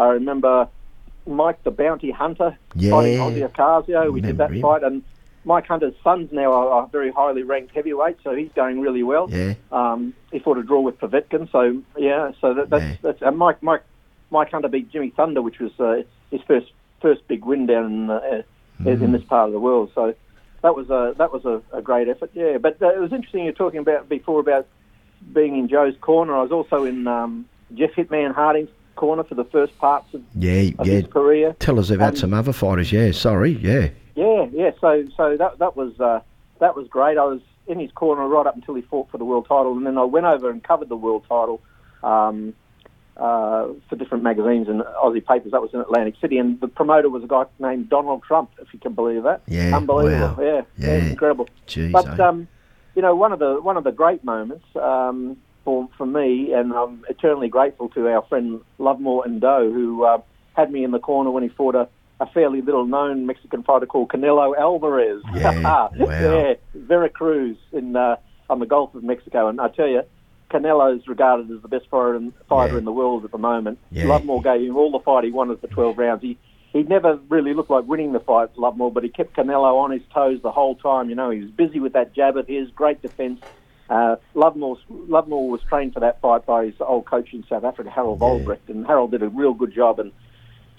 I 0.00 0.06
remember 0.10 0.68
Mike 1.26 1.60
the 1.64 1.72
Bounty 1.72 2.12
Hunter 2.12 2.56
Yeah. 2.76 2.90
fighting 2.92 3.18
Ossie 3.18 3.50
Ocasio. 3.50 4.12
We 4.12 4.20
did 4.20 4.38
that 4.38 4.52
him. 4.52 4.62
fight 4.62 4.84
and. 4.84 5.02
Mike 5.44 5.66
Hunter's 5.66 5.94
sons 6.04 6.30
now 6.32 6.52
are, 6.52 6.86
very 6.88 7.10
highly 7.10 7.42
ranked 7.42 7.74
heavyweights, 7.74 8.20
so 8.22 8.34
he's 8.34 8.50
going 8.54 8.80
really 8.80 9.02
well. 9.02 9.28
Yeah, 9.30 9.54
Um, 9.72 10.12
he 10.32 10.38
fought 10.38 10.58
a 10.58 10.62
draw 10.62 10.80
with 10.80 10.98
Povetkin, 11.00 11.50
so 11.50 11.80
yeah. 11.96 12.32
So 12.40 12.52
that, 12.54 12.68
that's 12.70 12.84
Yeah. 12.84 12.96
that's 13.02 13.22
and 13.22 13.38
Mike 13.38 13.62
Mike 13.62 13.82
Mike 14.30 14.50
Hunter 14.50 14.68
beat 14.68 14.90
Jimmy 14.92 15.10
Thunder, 15.16 15.40
which 15.42 15.58
was 15.58 15.72
uh, 15.80 16.02
his 16.30 16.40
first 16.46 16.72
first 17.00 17.26
big 17.28 17.44
win 17.44 17.66
down 17.66 17.86
in, 17.86 18.10
uh, 18.10 18.42
Mm. 18.82 19.02
in 19.02 19.12
this 19.12 19.22
part 19.24 19.46
of 19.46 19.52
the 19.52 19.60
world. 19.60 19.90
So 19.94 20.14
that 20.62 20.74
was 20.74 20.88
a 20.90 21.14
that 21.18 21.32
was 21.32 21.44
a, 21.44 21.60
a 21.72 21.82
great 21.82 22.08
effort. 22.08 22.30
Yeah, 22.34 22.56
but 22.58 22.80
uh, 22.82 22.88
it 22.88 22.98
was 23.00 23.12
interesting 23.12 23.44
you're 23.44 23.52
talking 23.52 23.80
about 23.80 24.08
before 24.08 24.40
about 24.40 24.66
being 25.34 25.58
in 25.58 25.68
Joe's 25.68 25.96
corner. 26.00 26.34
I 26.36 26.42
was 26.42 26.50
also 26.52 26.84
in 26.84 27.06
um, 27.06 27.46
Jeff 27.74 27.92
Hitman 27.92 28.34
Harding's 28.34 28.70
corner 28.96 29.22
for 29.24 29.34
the 29.34 29.44
first 29.44 29.76
parts 29.78 30.12
of, 30.14 30.22
yeah, 30.34 30.70
of 30.78 30.86
yeah. 30.86 30.94
his 30.94 31.06
career. 31.06 31.54
Tell 31.58 31.78
us 31.78 31.90
about 31.90 32.10
Um, 32.10 32.16
some 32.16 32.34
other 32.34 32.52
fighters. 32.52 32.90
Yeah, 32.92 33.10
sorry. 33.12 33.50
Yeah, 33.50 33.88
Yeah, 34.20 34.46
yeah. 34.52 34.70
So, 34.80 35.04
so 35.16 35.36
that 35.38 35.58
that 35.58 35.76
was 35.76 35.98
uh, 35.98 36.20
that 36.58 36.76
was 36.76 36.86
great. 36.88 37.16
I 37.16 37.24
was 37.24 37.40
in 37.66 37.78
his 37.78 37.90
corner 37.92 38.26
right 38.28 38.46
up 38.46 38.54
until 38.54 38.74
he 38.74 38.82
fought 38.82 39.10
for 39.10 39.18
the 39.18 39.24
world 39.24 39.46
title, 39.48 39.72
and 39.76 39.86
then 39.86 39.96
I 39.96 40.04
went 40.04 40.26
over 40.26 40.50
and 40.50 40.62
covered 40.62 40.88
the 40.90 40.96
world 40.96 41.24
title 41.28 41.60
um, 42.02 42.52
uh, 43.16 43.68
for 43.88 43.96
different 43.96 44.24
magazines 44.24 44.68
and 44.68 44.82
Aussie 44.82 45.24
papers. 45.24 45.52
That 45.52 45.62
was 45.62 45.72
in 45.72 45.80
Atlantic 45.80 46.16
City, 46.20 46.36
and 46.38 46.60
the 46.60 46.68
promoter 46.68 47.08
was 47.08 47.24
a 47.24 47.26
guy 47.26 47.44
named 47.58 47.88
Donald 47.88 48.22
Trump, 48.22 48.50
if 48.60 48.68
you 48.74 48.80
can 48.80 48.92
believe 48.94 49.22
that. 49.22 49.42
Yeah, 49.46 49.76
unbelievable. 49.76 50.36
wow. 50.36 50.42
Yeah, 50.42 50.62
Yeah. 50.76 51.10
incredible. 51.10 51.48
jeez. 51.66 51.92
But 51.92 52.18
eh? 52.20 52.22
um, 52.22 52.46
you 52.94 53.02
know, 53.02 53.14
one 53.14 53.32
of 53.32 53.38
the 53.38 53.60
one 53.62 53.76
of 53.78 53.84
the 53.84 53.92
great 53.92 54.22
moments 54.22 54.66
um, 54.76 55.36
for 55.64 55.88
for 55.96 56.04
me, 56.06 56.52
and 56.52 56.72
I'm 56.74 57.04
eternally 57.08 57.48
grateful 57.48 57.88
to 57.90 58.08
our 58.08 58.22
friend 58.22 58.60
Lovemore 58.78 59.24
N'dou, 59.24 59.72
who 59.72 60.04
uh, 60.04 60.20
had 60.54 60.70
me 60.70 60.84
in 60.84 60.90
the 60.90 60.98
corner 60.98 61.30
when 61.30 61.42
he 61.42 61.48
fought 61.48 61.74
a, 61.74 61.88
a 62.20 62.26
fairly 62.26 62.60
little 62.60 62.84
known 62.86 63.26
Mexican 63.26 63.62
fighter 63.62 63.86
called 63.86 64.10
Canelo 64.10 64.56
Alvarez. 64.56 65.22
Yeah, 65.34 65.60
wow. 65.64 65.90
yeah, 65.96 66.54
Veracruz 66.74 67.56
in 67.72 67.96
uh, 67.96 68.16
on 68.48 68.60
the 68.60 68.66
Gulf 68.66 68.94
of 68.94 69.02
Mexico, 69.02 69.48
and 69.48 69.60
I 69.60 69.68
tell 69.68 69.88
you. 69.88 70.02
Canelo 70.50 70.98
is 70.98 71.06
regarded 71.06 71.48
as 71.52 71.62
the 71.62 71.68
best 71.68 71.86
fighter 71.88 72.16
in, 72.16 72.32
fighter 72.48 72.72
Yeah. 72.72 72.78
in 72.80 72.84
the 72.84 72.90
world 72.90 73.24
at 73.24 73.30
the 73.30 73.38
moment. 73.38 73.78
Yeah. 73.92 74.06
Lovemore 74.06 74.42
gave 74.42 74.60
him 74.68 74.76
all 74.76 74.90
the 74.90 74.98
fight 74.98 75.22
he 75.22 75.30
wanted 75.30 75.60
for 75.60 75.68
12 75.68 75.96
rounds. 75.96 76.22
He 76.22 76.38
he 76.72 76.82
never 76.82 77.20
really 77.28 77.54
looked 77.54 77.70
like 77.70 77.84
winning 77.84 78.12
the 78.12 78.18
fight, 78.18 78.48
for 78.56 78.60
Lovemore, 78.62 78.90
but 78.90 79.04
he 79.04 79.10
kept 79.10 79.36
Canelo 79.36 79.76
on 79.80 79.92
his 79.92 80.02
toes 80.12 80.40
the 80.42 80.50
whole 80.50 80.74
time. 80.74 81.08
You 81.08 81.14
know, 81.14 81.30
he 81.30 81.40
was 81.42 81.50
busy 81.52 81.78
with 81.78 81.92
that 81.92 82.12
jab 82.14 82.36
of 82.36 82.48
his, 82.48 82.68
great 82.70 83.00
defence. 83.00 83.40
Uh, 83.88 84.16
Lovemore, 84.34 84.76
Lovemore 84.88 85.48
was 85.50 85.60
trained 85.68 85.94
for 85.94 86.00
that 86.00 86.20
fight 86.20 86.44
by 86.46 86.64
his 86.66 86.74
old 86.80 87.06
coach 87.06 87.32
in 87.32 87.44
South 87.48 87.62
Africa, 87.62 87.88
Harold 87.88 88.18
Yeah. 88.20 88.56
And 88.66 88.84
Harold 88.84 89.12
did 89.12 89.22
a 89.22 89.28
real 89.28 89.54
good 89.54 89.72
job. 89.72 90.00
And 90.00 90.10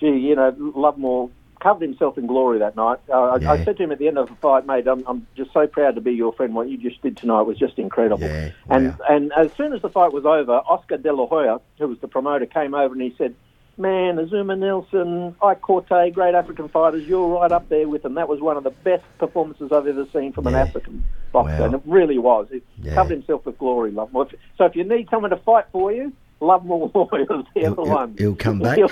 gee, 0.01 0.17
you 0.17 0.35
know, 0.35 0.53
Lovemore 0.75 1.29
covered 1.61 1.83
himself 1.87 2.17
in 2.17 2.25
glory 2.25 2.57
that 2.59 2.75
night. 2.75 2.97
Uh, 3.07 3.37
Yeah. 3.39 3.49
I, 3.51 3.53
I 3.53 3.63
said 3.63 3.77
to 3.77 3.83
him 3.83 3.91
at 3.91 3.99
the 3.99 4.07
end 4.07 4.17
of 4.17 4.27
the 4.29 4.35
fight, 4.35 4.65
mate, 4.65 4.87
I'm, 4.87 5.05
I'm 5.07 5.27
just 5.37 5.53
so 5.53 5.67
proud 5.67 5.93
to 5.95 6.01
be 6.01 6.11
your 6.11 6.33
friend. 6.33 6.55
What 6.55 6.67
you 6.69 6.77
just 6.77 7.01
did 7.03 7.15
tonight 7.17 7.43
was 7.43 7.57
just 7.57 7.77
incredible. 7.77 8.25
Yeah, 8.27 8.49
And 8.69 8.87
wow. 8.89 8.97
and 9.07 9.31
as 9.37 9.51
soon 9.55 9.71
as 9.71 9.81
the 9.83 9.89
fight 9.89 10.11
was 10.11 10.25
over, 10.25 10.53
Oscar 10.53 10.97
De 10.97 11.13
La 11.13 11.27
Hoya, 11.27 11.59
who 11.77 11.87
was 11.87 11.99
the 12.01 12.07
promoter, 12.07 12.47
came 12.47 12.73
over 12.73 12.93
and 12.95 13.01
he 13.03 13.13
said, 13.15 13.35
"Man, 13.77 14.17
Azuma 14.17 14.55
Nelson, 14.55 15.35
Ike 15.41 15.61
Quartey, 15.61 16.11
great 16.11 16.33
African 16.33 16.67
fighters, 16.67 17.03
you're 17.07 17.27
right 17.27 17.51
up 17.51 17.69
there 17.69 17.87
with 17.87 18.01
them. 18.01 18.15
That 18.15 18.27
was 18.27 18.41
one 18.41 18.57
of 18.57 18.63
the 18.63 18.71
best 18.83 19.03
performances 19.19 19.69
I've 19.71 19.85
ever 19.85 20.07
seen 20.11 20.33
from 20.33 20.47
an 20.47 20.55
African 20.55 21.03
boxer, 21.31 21.59
Wow. 21.59 21.65
and 21.65 21.73
it 21.75 21.81
really 21.85 22.17
was. 22.17 22.47
He 22.51 22.63
Yeah. 22.81 22.95
covered 22.95 23.11
himself 23.13 23.45
with 23.45 23.59
glory, 23.59 23.91
Lovemore. 23.91 24.23
If- 24.33 24.39
So 24.57 24.65
if 24.65 24.75
you 24.75 24.83
need 24.83 25.09
someone 25.11 25.29
to 25.29 25.37
fight 25.37 25.65
for 25.71 25.91
you, 25.91 26.11
Lovemore 26.41 26.91
Lawyers, 26.95 27.27
the 27.53 27.61
He'll- 27.61 27.71
other 27.73 27.83
he'll- 27.83 27.93
one. 27.95 28.15
he'll 28.17 28.35
come 28.35 28.59
back. 28.59 28.77
he'll, 28.77 28.87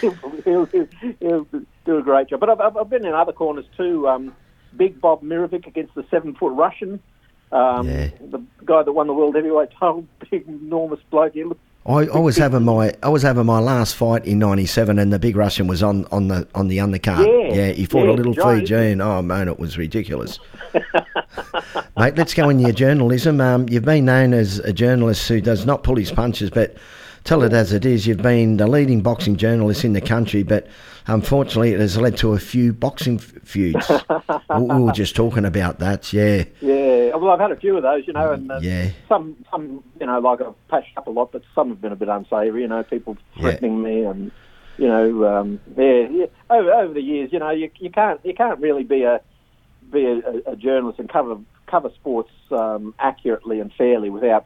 he'll, 0.65 1.47
do 1.85 1.97
a 1.97 2.01
great 2.03 2.29
job. 2.29 2.39
But 2.39 2.49
I've, 2.49 2.77
I've 2.77 2.89
been 2.89 3.05
in 3.05 3.13
other 3.13 3.33
corners 3.33 3.65
too. 3.75 4.07
Um, 4.07 4.33
Big 4.77 5.01
Bob 5.01 5.23
Mirovic 5.23 5.65
against 5.65 5.95
the 5.95 6.05
seven-foot 6.11 6.53
Russian. 6.53 6.99
Um, 7.51 7.87
Yeah. 7.89 8.09
The 8.29 8.43
guy 8.65 8.83
that 8.83 8.91
won 8.91 9.07
the 9.07 9.13
world 9.13 9.35
heavyweight 9.35 9.71
title, 9.71 10.05
big, 10.31 10.47
enormous 10.47 10.99
bloke. 11.09 11.33
He 11.33 11.43
looked, 11.43 11.59
I, 11.87 12.05
I 12.05 12.19
was 12.19 12.37
having 12.37 12.63
my 12.65 12.93
I 13.01 13.09
was 13.09 13.23
having 13.23 13.47
my 13.47 13.57
last 13.59 13.95
fight 13.95 14.25
in 14.25 14.37
'97, 14.37 14.99
and 14.99 15.11
the 15.11 15.17
big 15.17 15.35
Russian 15.35 15.65
was 15.65 15.81
on, 15.81 16.05
on 16.11 16.27
the 16.27 16.47
on 16.53 16.67
the 16.67 16.77
undercard. 16.77 17.55
Yeah, 17.55 17.69
he 17.71 17.85
fought 17.85 18.03
a 18.03 18.09
yeah, 18.09 18.15
little 18.17 18.33
Joe. 18.33 18.59
Fijian. 18.59 19.01
Oh 19.01 19.21
man, 19.23 19.47
it 19.47 19.57
was 19.57 19.77
ridiculous. 19.77 20.39
Mate, 21.97 22.15
let's 22.15 22.33
go 22.33 22.49
in 22.49 22.59
your 22.59 22.71
journalism. 22.71 23.41
Um, 23.41 23.67
you've 23.69 23.85
been 23.85 24.05
known 24.05 24.33
as 24.33 24.59
a 24.59 24.71
journalist 24.73 25.27
who 25.27 25.41
does 25.41 25.65
not 25.65 25.83
pull 25.83 25.95
his 25.95 26.11
punches, 26.11 26.49
but 26.49 26.75
tell 27.29 27.43
it 27.43 27.53
as 27.53 27.71
it 27.71 27.85
is. 27.85 28.07
You've 28.07 28.23
been 28.23 28.57
the 28.57 28.65
leading 28.65 29.01
boxing 29.01 29.35
journalist 29.37 29.85
in 29.85 29.93
the 29.93 30.01
country, 30.01 30.41
but 30.41 30.65
unfortunately, 31.05 31.73
it 31.73 31.79
has 31.79 31.95
led 31.95 32.17
to 32.17 32.33
a 32.33 32.39
few 32.39 32.73
boxing 32.73 33.17
f- 33.17 33.21
feuds. 33.43 33.87
we, 34.57 34.61
we 34.63 34.81
were 34.81 34.91
just 34.91 35.15
talking 35.15 35.45
about 35.45 35.77
that. 35.77 36.11
Yeah, 36.11 36.45
yeah. 36.59 37.15
Well, 37.15 37.29
I've 37.29 37.39
had 37.39 37.51
a 37.51 37.55
few 37.55 37.77
of 37.77 37.83
those, 37.83 38.07
you 38.07 38.13
know, 38.13 38.31
and 38.31 38.51
uh, 38.51 38.59
yeah, 38.63 38.89
some, 39.07 39.35
some, 39.51 39.83
you 39.99 40.07
know, 40.07 40.19
like 40.19 40.41
I've 40.41 40.67
patched 40.69 40.97
up 40.97 41.05
a 41.05 41.11
lot, 41.11 41.31
but 41.31 41.43
some 41.53 41.69
have 41.69 41.79
been 41.79 41.91
a 41.91 41.95
bit 41.95 42.09
unsavoury. 42.09 42.63
You 42.63 42.67
know, 42.67 42.81
people 42.83 43.15
Yeah. 43.35 43.41
threatening 43.41 43.83
me, 43.83 44.03
and 44.05 44.31
you 44.79 44.87
know, 44.87 45.25
um, 45.27 45.59
yeah, 45.77 46.07
yeah. 46.09 46.25
Over, 46.49 46.71
over 46.71 46.93
the 46.95 47.01
years, 47.01 47.31
you 47.31 47.37
know, 47.37 47.51
you, 47.51 47.69
you 47.79 47.91
can't, 47.91 48.19
you 48.25 48.33
can't 48.33 48.59
really 48.59 48.83
be 48.83 49.03
a 49.03 49.21
be 49.91 50.05
a, 50.05 50.51
a 50.51 50.55
journalist 50.55 50.97
and 50.99 51.07
cover 51.09 51.37
cover 51.67 51.91
sports 51.93 52.31
um, 52.49 52.95
accurately 52.97 53.59
and 53.59 53.71
fairly 53.73 54.09
without, 54.09 54.45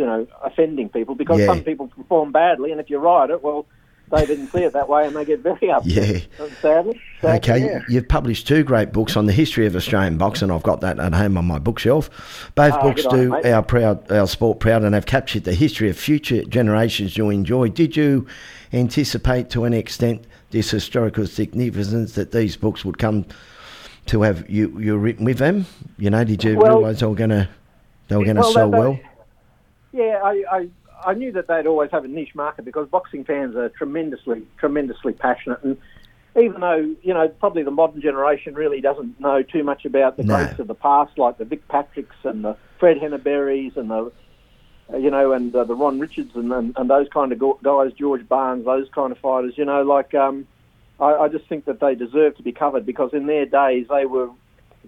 you 0.00 0.06
know, 0.06 0.26
offending 0.42 0.88
people 0.88 1.14
because 1.14 1.38
Yeah. 1.40 1.46
some 1.46 1.62
people 1.62 1.88
perform 1.88 2.32
badly, 2.32 2.72
and 2.72 2.80
if 2.80 2.88
you 2.88 2.98
write 2.98 3.28
it, 3.30 3.42
well, 3.44 3.66
they 4.10 4.24
didn't 4.26 4.48
see 4.48 4.60
it 4.64 4.72
that 4.72 4.88
way, 4.88 5.06
and 5.06 5.14
they 5.14 5.24
get 5.26 5.40
very 5.40 5.70
upset. 5.70 5.84
Yeah. 5.86 6.46
Sadly. 6.62 7.00
sadly 7.20 7.36
Okay, 7.36 7.58
yeah. 7.66 7.80
you've 7.88 8.08
published 8.08 8.48
two 8.48 8.64
great 8.64 8.92
books 8.92 9.14
on 9.16 9.26
the 9.26 9.32
history 9.32 9.66
of 9.66 9.76
Australian 9.76 10.16
boxing. 10.16 10.50
I've 10.50 10.62
got 10.64 10.80
that 10.80 10.98
at 10.98 11.14
home 11.14 11.36
on 11.38 11.44
my 11.44 11.58
bookshelf. 11.60 12.08
Both 12.56 12.72
Ah, 12.74 12.82
books 12.82 13.02
good 13.02 13.12
on 13.34 13.42
do 13.42 13.48
our 13.52 13.62
proud, 13.62 14.10
our 14.10 14.26
sport 14.26 14.58
proud, 14.58 14.82
and 14.84 14.94
have 14.94 15.06
captured 15.06 15.44
the 15.44 15.54
history 15.54 15.88
of 15.90 15.96
future 15.98 16.42
generations 16.44 17.16
you'll 17.18 17.30
enjoy. 17.30 17.68
Did 17.68 17.94
you 17.96 18.26
anticipate 18.72 19.50
to 19.50 19.64
any 19.64 19.78
extent 19.78 20.24
this 20.50 20.70
historical 20.70 21.26
significance 21.26 22.14
that 22.14 22.32
these 22.32 22.56
books 22.56 22.84
would 22.84 22.98
come 22.98 23.26
to 24.06 24.22
have 24.22 24.48
you 24.50 24.74
you 24.80 24.96
written 24.96 25.24
with 25.24 25.38
them? 25.38 25.66
You 25.98 26.10
know, 26.10 26.24
did 26.24 26.42
you 26.42 26.56
Well- 26.58 26.78
realise 26.78 27.00
they 27.00 27.06
were 27.06 27.14
going 27.14 27.30
to 27.30 27.48
they 28.08 28.16
were 28.16 28.24
going 28.24 28.36
to 28.36 28.42
Well, 28.42 28.52
sell 28.52 28.70
well? 28.70 28.98
Yeah, 29.92 30.20
I, 30.22 30.44
I 30.50 30.68
I 31.06 31.14
knew 31.14 31.32
that 31.32 31.48
they'd 31.48 31.66
always 31.66 31.90
have 31.90 32.04
a 32.04 32.08
niche 32.08 32.34
market 32.34 32.64
because 32.64 32.88
boxing 32.88 33.24
fans 33.24 33.56
are 33.56 33.68
tremendously 33.70 34.42
tremendously 34.58 35.12
passionate, 35.12 35.62
and 35.62 35.76
even 36.38 36.60
though 36.60 36.94
you 37.02 37.14
know 37.14 37.28
probably 37.28 37.62
the 37.62 37.70
modern 37.70 38.00
generation 38.00 38.54
really 38.54 38.80
doesn't 38.80 39.18
know 39.18 39.42
too 39.42 39.64
much 39.64 39.84
about 39.84 40.16
the 40.16 40.22
No. 40.22 40.36
greats 40.36 40.58
of 40.58 40.68
the 40.68 40.74
past, 40.74 41.18
like 41.18 41.38
the 41.38 41.44
Vic 41.44 41.66
Patricks 41.68 42.16
and 42.24 42.44
the 42.44 42.56
Fred 42.78 42.98
Henneberries 42.98 43.76
and 43.76 43.90
the 43.90 44.12
you 44.98 45.10
know 45.10 45.32
and 45.32 45.54
uh, 45.54 45.64
the 45.64 45.74
Ron 45.74 45.98
Richards 45.98 46.32
and, 46.34 46.52
and 46.52 46.72
and 46.76 46.88
those 46.88 47.08
kind 47.08 47.32
of 47.32 47.42
guys, 47.62 47.92
George 47.94 48.28
Barnes, 48.28 48.64
those 48.64 48.88
kind 48.94 49.12
of 49.12 49.18
fighters. 49.18 49.54
You 49.56 49.64
know, 49.64 49.82
like 49.82 50.14
um, 50.14 50.46
I, 51.00 51.14
I 51.14 51.28
just 51.28 51.46
think 51.48 51.64
that 51.64 51.80
they 51.80 51.94
deserve 51.94 52.36
to 52.36 52.42
be 52.42 52.52
covered 52.52 52.86
because 52.86 53.12
in 53.12 53.26
their 53.26 53.46
days 53.46 53.86
they 53.88 54.06
were. 54.06 54.30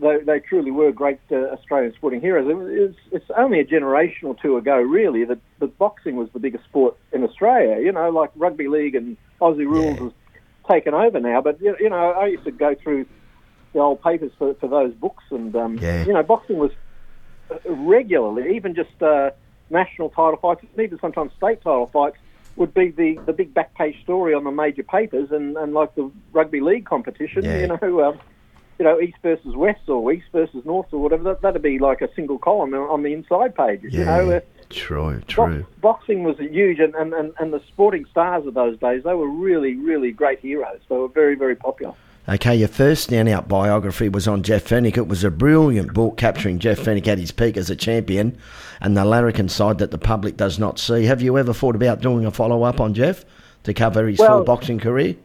They, 0.00 0.18
they 0.24 0.40
truly 0.40 0.70
were 0.70 0.90
great 0.90 1.18
uh, 1.30 1.36
Australian 1.52 1.92
sporting 1.94 2.20
heroes. 2.22 2.48
It 2.48 2.54
was, 2.54 2.94
it's, 3.12 3.30
only 3.36 3.60
a 3.60 3.64
generation 3.64 4.26
or 4.26 4.34
two 4.40 4.56
ago, 4.56 4.76
really, 4.76 5.24
that, 5.24 5.38
that 5.58 5.76
boxing 5.78 6.16
was 6.16 6.28
the 6.32 6.38
biggest 6.38 6.64
sport 6.64 6.96
in 7.12 7.22
Australia. 7.22 7.78
You 7.84 7.92
know, 7.92 8.08
like 8.08 8.30
rugby 8.34 8.68
league 8.68 8.94
and 8.94 9.18
Aussie 9.40 9.66
rules 9.66 9.98
Yeah. 9.98 10.04
has 10.04 10.12
taken 10.70 10.94
over 10.94 11.20
now. 11.20 11.42
But 11.42 11.60
you 11.60 11.76
you 11.78 11.90
know, 11.90 12.12
I 12.12 12.26
used 12.26 12.44
to 12.44 12.50
go 12.52 12.74
through 12.82 13.04
the 13.74 13.80
old 13.80 14.02
papers 14.02 14.32
for, 14.38 14.54
for 14.54 14.68
those 14.68 14.94
books, 14.94 15.24
and 15.30 15.54
um, 15.54 15.78
Yeah. 15.82 16.06
you 16.06 16.12
know, 16.14 16.22
boxing 16.22 16.56
was 16.56 16.70
uh, 17.50 17.56
regularly, 17.70 18.56
even 18.56 18.74
just 18.74 19.02
uh, 19.02 19.30
national 19.68 20.08
title 20.08 20.38
fights, 20.40 20.64
even 20.78 20.98
sometimes 21.00 21.32
state 21.36 21.60
title 21.62 21.90
fights, 21.92 22.16
would 22.56 22.72
be 22.72 22.90
the, 22.90 23.18
the 23.26 23.32
big 23.32 23.52
back 23.52 23.74
page 23.74 23.96
story 24.02 24.32
on 24.34 24.44
the 24.44 24.50
major 24.50 24.82
papers, 24.82 25.30
and, 25.30 25.56
and 25.58 25.74
like 25.74 25.94
the 25.96 26.10
rugby 26.32 26.60
league 26.60 26.86
competition, 26.86 27.44
Yeah. 27.44 27.58
you 27.58 27.66
know. 27.68 28.08
Um, 28.08 28.20
you 28.78 28.84
know, 28.84 29.00
East 29.00 29.18
versus 29.22 29.54
West 29.54 29.88
or 29.88 30.12
East 30.12 30.26
versus 30.32 30.64
North 30.64 30.86
or 30.92 31.00
whatever. 31.00 31.22
That, 31.24 31.42
that'd 31.42 31.62
be 31.62 31.78
like 31.78 32.00
a 32.00 32.12
single 32.14 32.38
column 32.38 32.74
on 32.74 33.02
the 33.02 33.12
inside 33.12 33.54
pages. 33.54 33.92
You 33.92 34.00
Yeah, 34.00 34.16
know, 34.18 34.30
uh, 34.32 34.40
true, 34.70 35.20
true. 35.28 35.66
boxing 35.80 36.24
was 36.24 36.38
huge, 36.38 36.78
and, 36.80 36.94
and, 36.94 37.12
and, 37.12 37.32
and 37.38 37.52
the 37.52 37.60
sporting 37.68 38.04
stars 38.10 38.46
of 38.46 38.54
those 38.54 38.78
days, 38.78 39.02
they 39.04 39.14
were 39.14 39.28
really, 39.28 39.74
really 39.76 40.10
great 40.12 40.40
heroes. 40.40 40.80
They 40.88 40.96
were 40.96 41.08
very, 41.08 41.34
very 41.34 41.54
popular. 41.56 41.94
Okay, 42.28 42.54
your 42.54 42.68
first 42.68 43.10
standout 43.10 43.48
biography 43.48 44.08
was 44.08 44.28
on 44.28 44.44
Jeff 44.44 44.64
Fenech. 44.68 44.96
It 44.96 45.08
was 45.08 45.24
a 45.24 45.30
brilliant 45.30 45.92
book 45.92 46.16
capturing 46.16 46.60
Jeff 46.60 46.78
Fenech 46.78 47.08
at 47.08 47.18
his 47.18 47.32
peak 47.32 47.56
as 47.56 47.68
a 47.68 47.74
champion 47.74 48.38
and 48.80 48.96
the 48.96 49.04
larrikin 49.04 49.48
side 49.48 49.78
that 49.78 49.90
the 49.90 49.98
public 49.98 50.36
does 50.36 50.56
not 50.56 50.78
see. 50.78 51.04
Have 51.06 51.20
you 51.20 51.36
ever 51.36 51.52
thought 51.52 51.74
about 51.74 52.00
doing 52.00 52.24
a 52.24 52.30
follow 52.30 52.62
up 52.62 52.80
on 52.80 52.94
Jeff 52.94 53.24
to 53.64 53.74
cover 53.74 54.06
his 54.06 54.20
Well- 54.20 54.38
full 54.38 54.44
boxing 54.44 54.78
career? 54.78 55.16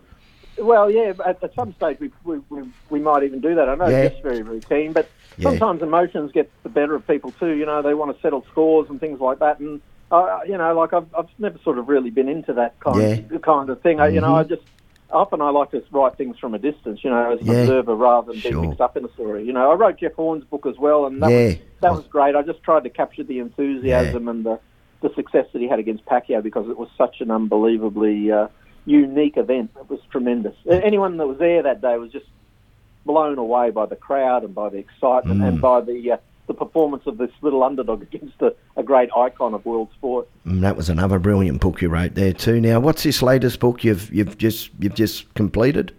Well, 0.59 0.89
yeah, 0.89 1.13
at, 1.25 1.43
at 1.43 1.53
some 1.55 1.73
stage 1.73 1.99
we, 1.99 2.11
we, 2.23 2.39
we, 2.49 2.63
we 2.89 2.99
might 2.99 3.23
even 3.23 3.39
do 3.41 3.55
that. 3.55 3.69
I 3.69 3.75
know 3.75 3.87
Yeah. 3.87 4.07
Jeff's 4.09 4.21
very, 4.21 4.41
very 4.41 4.61
keen, 4.61 4.93
but 4.93 5.09
Yeah. 5.37 5.49
sometimes 5.49 5.81
emotions 5.81 6.31
get 6.31 6.51
the 6.63 6.69
better 6.69 6.95
of 6.95 7.05
people 7.07 7.31
too. 7.39 7.51
You 7.51 7.65
know, 7.65 7.81
they 7.81 7.93
want 7.93 8.15
to 8.15 8.21
settle 8.21 8.45
scores 8.51 8.89
and 8.89 8.99
things 8.99 9.19
like 9.19 9.39
that. 9.39 9.59
And, 9.59 9.81
uh, 10.11 10.39
you 10.47 10.57
know, 10.57 10.73
like 10.75 10.93
I've, 10.93 11.07
I've 11.15 11.29
never 11.37 11.59
sort 11.63 11.77
of 11.77 11.87
really 11.89 12.09
been 12.09 12.27
into 12.29 12.53
that 12.53 12.79
kind, 12.79 13.01
Yeah. 13.01 13.15
Mm-hmm. 13.17 13.37
kind 13.37 13.69
of 13.69 13.81
thing. 13.81 13.99
I, 13.99 14.07
you 14.07 14.21
know, 14.21 14.35
I 14.35 14.43
just, 14.43 14.63
often 15.11 15.41
I 15.41 15.49
like 15.51 15.71
to 15.71 15.83
write 15.91 16.17
things 16.17 16.37
from 16.39 16.53
a 16.53 16.59
distance, 16.59 17.01
you 17.03 17.09
know, 17.09 17.31
as 17.31 17.39
an 17.41 17.47
Yeah. 17.47 17.53
observer 17.61 17.95
rather 17.95 18.31
than 18.31 18.41
Sure. 18.41 18.51
being 18.53 18.69
mixed 18.69 18.81
up 18.81 18.97
in 18.97 19.05
a 19.05 19.11
story. 19.13 19.45
You 19.45 19.53
know, 19.53 19.71
I 19.71 19.75
wrote 19.75 19.97
Jeff 19.99 20.13
Horn's 20.13 20.43
book 20.45 20.65
as 20.65 20.77
well, 20.77 21.05
and 21.05 21.21
that, 21.21 21.31
Yeah. 21.31 21.37
was, 21.45 21.55
that 21.81 21.93
was 21.93 22.07
great. 22.07 22.35
I 22.35 22.41
just 22.41 22.63
tried 22.63 22.83
to 22.83 22.89
capture 22.89 23.23
the 23.23 23.39
enthusiasm 23.39 24.27
and 24.27 24.43
the, 24.45 24.59
the 25.01 25.13
success 25.13 25.45
that 25.53 25.61
he 25.61 25.67
had 25.67 25.77
against 25.79 26.03
Pacquiao 26.05 26.41
because 26.41 26.67
it 26.67 26.77
was 26.77 26.89
such 26.97 27.21
an 27.21 27.29
unbelievably 27.31 28.31
uh, 28.31 28.47
unique 28.87 29.37
event. 29.37 29.69
It 29.79 29.89
was 29.89 29.99
tremendous. 30.09 30.55
Anyone 30.69 31.17
that 31.17 31.27
was 31.27 31.37
there 31.37 31.61
that 31.63 31.81
day 31.81 31.97
was 31.97 32.11
just 32.11 32.25
blown 33.05 33.37
away 33.37 33.69
by 33.69 33.85
the 33.85 33.95
crowd 33.95 34.43
and 34.43 34.55
by 34.55 34.69
the 34.69 34.77
excitement 34.77 35.41
Mm. 35.41 35.47
and 35.47 35.61
by 35.61 35.81
the 35.81 36.13
uh, 36.13 36.17
the 36.47 36.53
performance 36.53 37.05
of 37.05 37.17
this 37.17 37.29
little 37.41 37.61
underdog 37.61 38.01
against 38.01 38.41
a, 38.41 38.55
a 38.77 38.83
great 38.83 39.09
icon 39.17 39.53
of 39.53 39.65
world 39.65 39.89
sport. 39.97 40.29
Mm, 40.45 40.61
that 40.61 40.77
was 40.77 40.87
another 40.89 41.19
brilliant 41.19 41.59
book 41.59 41.81
you 41.81 41.89
wrote 41.89 42.15
there 42.15 42.31
too. 42.31 42.61
Now, 42.61 42.79
what's 42.79 43.03
this 43.03 43.21
latest 43.21 43.59
book 43.59 43.83
you've 43.83 44.11
you've 44.13 44.37
just 44.37 44.69
you've 44.79 44.95
just 44.95 45.31
completed? 45.33 45.93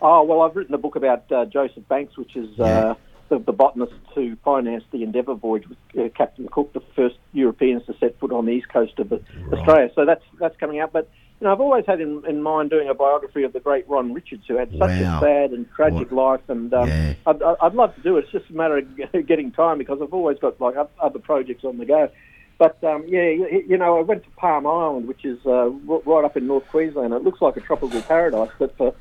Oh 0.00 0.22
well, 0.22 0.42
I've 0.42 0.54
written 0.54 0.74
a 0.74 0.78
book 0.78 0.94
about 0.96 1.30
uh, 1.32 1.44
Joseph 1.46 1.86
Banks, 1.88 2.16
which 2.16 2.36
is 2.36 2.48
Yeah. 2.56 2.64
uh, 2.64 2.94
the, 3.28 3.40
the 3.40 3.52
botanist 3.52 3.92
who 4.14 4.36
financed 4.44 4.86
the 4.92 5.02
Endeavour 5.02 5.34
voyage 5.34 5.64
with 5.68 5.78
uh, 5.98 6.08
Captain 6.16 6.48
Cook, 6.48 6.72
the 6.72 6.80
first 6.96 7.16
Europeans 7.32 7.84
to 7.86 7.94
set 7.98 8.18
foot 8.20 8.32
on 8.32 8.46
the 8.46 8.52
east 8.52 8.68
coast 8.68 8.98
of 9.00 9.12
uh, 9.12 9.18
Australia. 9.52 9.90
So 9.96 10.04
that's 10.06 10.24
that's 10.38 10.56
coming 10.58 10.78
out. 10.80 10.92
But 10.92 11.10
you 11.40 11.46
know, 11.46 11.52
I've 11.52 11.60
always 11.60 11.84
had 11.86 12.00
in, 12.00 12.22
in 12.26 12.42
mind 12.42 12.70
doing 12.70 12.88
a 12.88 12.94
biography 12.94 13.44
of 13.44 13.52
the 13.52 13.60
great 13.60 13.88
Ron 13.88 14.12
Richards, 14.12 14.44
who 14.48 14.56
had 14.56 14.70
such 14.72 14.80
Wow. 15.00 15.18
a 15.18 15.20
sad 15.20 15.50
and 15.52 15.70
tragic 15.72 16.10
life, 16.10 16.40
and 16.48 16.72
um, 16.74 16.88
Yeah. 16.88 17.14
I'd, 17.26 17.42
I'd 17.42 17.74
love 17.74 17.94
to 17.94 18.00
do 18.00 18.16
it. 18.16 18.24
It's 18.24 18.32
just 18.32 18.50
a 18.50 18.54
matter 18.54 18.78
of 18.78 18.86
getting 19.26 19.52
time 19.52 19.78
because 19.78 20.00
I've 20.02 20.12
always 20.14 20.38
got 20.38 20.60
like 20.60 20.74
other 21.00 21.18
projects 21.18 21.64
on 21.64 21.78
the 21.78 21.84
go. 21.86 22.10
But 22.58 22.82
um, 22.82 23.04
yeah, 23.06 23.28
you, 23.28 23.64
you 23.68 23.76
know, 23.78 23.98
I 23.98 24.00
went 24.02 24.24
to 24.24 24.30
Palm 24.30 24.66
Island, 24.66 25.06
which 25.06 25.24
is 25.24 25.38
uh, 25.46 25.68
right 25.70 26.24
up 26.24 26.36
in 26.36 26.48
North 26.48 26.66
Queensland. 26.68 27.14
It 27.14 27.22
looks 27.22 27.40
like 27.40 27.56
a 27.56 27.60
tropical 27.60 28.02
paradise, 28.02 28.50
but 28.58 28.76
for 28.76 28.94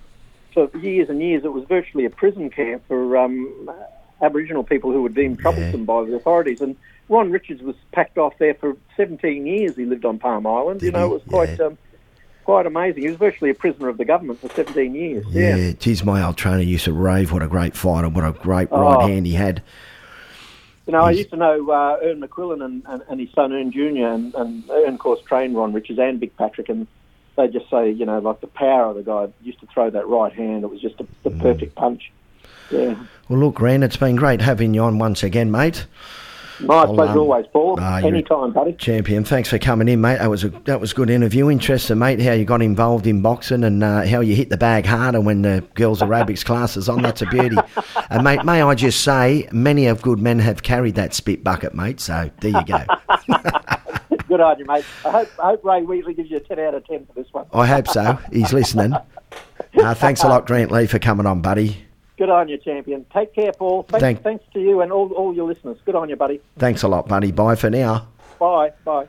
for 0.54 0.76
years 0.78 1.10
and 1.10 1.21
years, 1.21 1.43
it 1.43 1.54
was 1.54 1.63
virtually 1.65 2.06
a 2.06 2.10
prison 2.12 2.50
camp 2.52 2.84
for 2.88 3.17
um, 3.17 3.69
Aboriginal 4.21 4.63
people 4.63 4.91
who 4.91 5.02
were 5.04 5.10
deemed 5.10 5.39
troublesome 5.39 5.86
by 5.86 6.04
the 6.04 6.15
authorities. 6.15 6.62
And 6.62 6.76
Ron 7.10 7.32
Richards 7.32 7.62
was 7.63 7.76
packed 7.91 8.17
off 8.17 8.34
there 8.39 8.54
for 8.56 8.76
17 8.95 9.45
years. 9.45 9.76
He 9.76 9.86
lived 9.86 10.06
on 10.06 10.17
Palm 10.19 10.45
Island. 10.47 10.82
You 10.84 10.91
know, 10.91 11.06
it 11.06 11.13
was 11.13 11.21
quite 11.30 11.58
Yeah. 11.60 11.65
um, 11.67 11.78
quite 12.48 12.66
amazing. 12.66 13.04
He 13.04 13.10
was 13.10 13.18
virtually 13.18 13.50
a 13.52 13.54
prisoner 13.54 13.90
of 13.90 13.98
the 13.98 14.06
government 14.06 14.40
for 14.40 14.48
17 14.48 14.96
years. 14.96 15.26
Yeah, 15.32 15.58
Yeah. 15.58 15.72
geez, 15.74 16.02
my 16.06 16.24
old 16.26 16.38
trainer 16.38 16.62
used 16.62 16.86
to 16.86 16.94
rave. 16.94 17.34
What 17.34 17.44
a 17.44 17.48
great 17.48 17.76
fighter! 17.76 18.08
What 18.08 18.24
a 18.24 18.32
great 18.32 18.70
Oh. 18.72 18.82
right 18.82 19.10
hand 19.10 19.26
he 19.26 19.34
had. 19.34 19.62
You 20.86 20.94
know, 20.94 21.02
I 21.02 21.12
used 21.12 21.30
to 21.32 21.36
know 21.36 21.70
uh, 21.70 21.98
Ern 22.02 22.22
McQuillan 22.22 22.64
and, 22.64 22.84
and, 22.86 23.02
and 23.10 23.20
his 23.20 23.30
son 23.36 23.52
Ern 23.52 23.70
Jr. 23.74 24.08
and, 24.08 24.34
and 24.34 24.64
Ern, 24.70 24.94
of 24.94 25.00
course, 25.00 25.20
trained 25.24 25.58
Ron 25.58 25.74
Richards 25.74 26.00
and 26.00 26.22
Vic 26.22 26.38
Patrick, 26.38 26.70
and 26.70 26.88
they 27.36 27.50
just 27.50 27.70
say, 27.70 27.92
you 27.92 28.06
know, 28.06 28.20
like 28.20 28.40
the 28.40 28.48
power 28.48 28.92
of 28.92 28.96
the 28.96 29.04
guy 29.04 29.28
used 29.44 29.60
to 29.60 29.66
throw 29.68 29.90
that 29.90 30.08
right 30.08 30.32
hand. 30.32 30.64
It 30.64 30.70
was 30.70 30.80
just 30.80 31.02
a, 31.02 31.06
the 31.24 31.32
Mm. 31.32 31.42
perfect 31.42 31.76
punch. 31.76 32.14
Yeah. 32.72 32.96
Well, 33.28 33.40
look, 33.40 33.60
Ran, 33.60 33.84
it's 33.84 33.98
been 33.98 34.16
great 34.16 34.40
having 34.40 34.74
you 34.74 34.84
on 34.84 34.98
once 35.00 35.22
again, 35.22 35.52
mate. 35.52 35.86
My 36.60 36.86
Well, 36.86 36.93
pleasure 36.96 37.12
um, 37.12 37.17
always, 37.20 37.46
Paul. 37.54 37.80
you're- 37.80 38.08
Anytime, 38.08 38.52
buddy. 38.52 38.74
Champion, 38.74 39.24
thanks 39.24 39.50
for 39.50 39.60
coming 39.60 39.88
in, 39.88 40.02
mate. 40.02 40.17
That 40.20 40.30
was 40.30 40.43
a 40.43 40.50
that 40.65 40.82
was 40.82 40.93
good 40.93 41.10
interview. 41.10 41.50
Interesting, 41.52 42.00
mate, 42.00 42.20
how 42.22 42.32
you 42.34 42.46
got 42.46 42.62
involved 42.62 43.06
in 43.08 43.22
boxing 43.22 43.63
and 43.63 43.84
uh, 43.84 44.06
how 44.06 44.22
you 44.22 44.36
hit 44.36 44.50
the 44.50 44.58
bag 44.58 44.86
harder 44.86 45.22
when 45.22 45.43
the 45.43 45.63
girls' 45.76 46.02
aerobics 46.02 46.43
class 46.46 46.76
is 46.78 46.89
on. 46.89 47.02
That's 47.02 47.22
a 47.22 47.26
beauty. 47.28 47.58
And 48.10 48.24
mate, 48.24 48.43
may 48.43 48.62
I 48.62 48.74
just 48.76 49.02
say, 49.04 49.48
many 49.52 49.86
of 49.88 50.02
good 50.02 50.20
men 50.20 50.39
have 50.39 50.63
carried 50.63 50.96
that 50.96 51.13
spit 51.13 51.43
bucket, 51.43 51.74
mate. 51.76 52.00
So 52.00 52.30
there 52.41 52.52
you 52.52 52.65
go. 52.65 52.84
Good 54.28 54.41
on 54.41 54.60
you, 54.60 54.65
mate. 54.65 54.84
I 55.06 55.10
hope, 55.12 55.30
I 55.41 55.43
hope 55.52 55.63
Ray 55.63 55.84
Wheatley 55.84 56.13
gives 56.13 56.30
you 56.30 56.36
a 56.36 56.39
10 56.41 56.60
out 56.60 56.74
of 56.76 56.86
10 56.86 57.06
for 57.06 57.13
this 57.13 57.32
one. 57.32 57.46
I 57.54 57.65
hope 57.65 57.88
so. 57.88 58.20
He's 58.32 58.52
listening. 58.54 58.93
Uh, 59.78 59.93
thanks 59.93 60.24
a 60.24 60.28
lot, 60.28 60.48
Grantlee, 60.48 60.89
for 60.89 60.98
coming 60.98 61.28
on, 61.28 61.41
buddy. 61.41 61.86
Good 62.18 62.30
on 62.30 62.50
you, 62.50 62.58
champion. 62.58 63.06
Take 63.14 63.34
care, 63.34 63.52
Paul. 63.52 63.84
Thanks, 63.84 64.02
Thank- 64.02 64.24
thanks 64.24 64.46
to 64.54 64.60
you 64.60 64.82
and 64.82 64.92
all, 64.92 65.12
all 65.14 65.34
your 65.34 65.48
listeners. 65.48 65.78
Good 65.86 65.96
on 65.96 66.10
you, 66.10 66.16
buddy. 66.16 66.42
Thanks 66.58 66.84
a 66.84 66.88
lot, 66.88 67.08
buddy. 67.08 67.32
Bye 67.32 67.56
for 67.56 67.70
now. 67.70 68.08
Bye. 68.40 68.72
Bye. 68.84 69.08